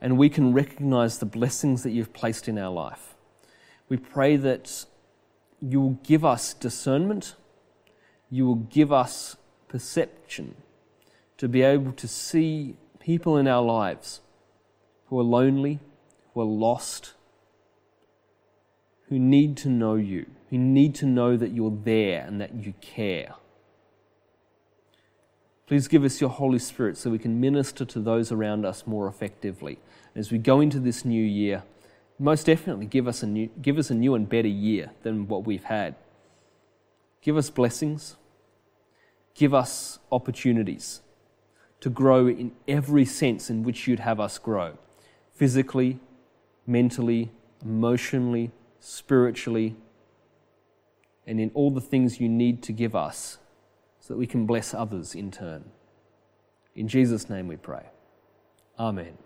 and 0.00 0.16
we 0.16 0.28
can 0.28 0.52
recognize 0.52 1.18
the 1.18 1.26
blessings 1.26 1.82
that 1.82 1.90
you've 1.90 2.12
placed 2.12 2.46
in 2.46 2.56
our 2.56 2.70
life. 2.70 3.16
We 3.88 3.96
pray 3.96 4.36
that 4.36 4.84
you 5.60 5.80
will 5.80 5.98
give 6.04 6.24
us 6.24 6.54
discernment, 6.54 7.34
you 8.30 8.46
will 8.46 8.54
give 8.54 8.92
us 8.92 9.34
perception 9.66 10.54
to 11.38 11.48
be 11.48 11.62
able 11.62 11.92
to 11.92 12.08
see 12.08 12.76
people 13.00 13.36
in 13.36 13.46
our 13.46 13.62
lives 13.62 14.20
who 15.06 15.18
are 15.18 15.24
lonely, 15.24 15.80
who 16.32 16.40
are 16.40 16.44
lost, 16.44 17.14
who 19.08 19.18
need 19.18 19.56
to 19.58 19.68
know 19.68 19.94
you, 19.94 20.26
who 20.50 20.58
need 20.58 20.94
to 20.96 21.06
know 21.06 21.36
that 21.36 21.52
you're 21.52 21.76
there 21.84 22.24
and 22.26 22.40
that 22.40 22.54
you 22.54 22.72
care. 22.80 23.34
Please 25.66 25.88
give 25.88 26.04
us 26.04 26.20
your 26.20 26.30
Holy 26.30 26.58
Spirit 26.58 26.96
so 26.96 27.10
we 27.10 27.18
can 27.18 27.40
minister 27.40 27.84
to 27.84 28.00
those 28.00 28.30
around 28.30 28.64
us 28.66 28.86
more 28.86 29.08
effectively. 29.08 29.78
As 30.14 30.30
we 30.30 30.38
go 30.38 30.60
into 30.60 30.78
this 30.78 31.04
new 31.04 31.22
year, 31.22 31.62
most 32.18 32.46
definitely 32.46 32.86
give 32.86 33.08
us 33.08 33.22
a 33.22 33.26
new, 33.26 33.48
give 33.60 33.78
us 33.78 33.90
a 33.90 33.94
new 33.94 34.14
and 34.14 34.28
better 34.28 34.48
year 34.48 34.90
than 35.02 35.26
what 35.26 35.44
we've 35.44 35.64
had. 35.64 35.94
Give 37.22 37.36
us 37.36 37.50
blessings. 37.50 38.16
Give 39.34 39.52
us 39.52 39.98
opportunities 40.12 41.00
to 41.84 41.90
grow 41.90 42.26
in 42.26 42.50
every 42.66 43.04
sense 43.04 43.50
in 43.50 43.62
which 43.62 43.86
you'd 43.86 44.00
have 44.00 44.18
us 44.18 44.38
grow 44.38 44.72
physically, 45.34 46.00
mentally, 46.66 47.30
emotionally, 47.62 48.50
spiritually, 48.80 49.76
and 51.26 51.38
in 51.38 51.50
all 51.52 51.70
the 51.70 51.82
things 51.82 52.18
you 52.18 52.26
need 52.26 52.62
to 52.62 52.72
give 52.72 52.96
us 52.96 53.36
so 54.00 54.14
that 54.14 54.18
we 54.18 54.26
can 54.26 54.46
bless 54.46 54.72
others 54.72 55.14
in 55.14 55.30
turn. 55.30 55.62
In 56.74 56.88
Jesus' 56.88 57.28
name 57.28 57.48
we 57.48 57.56
pray. 57.56 57.84
Amen. 58.78 59.18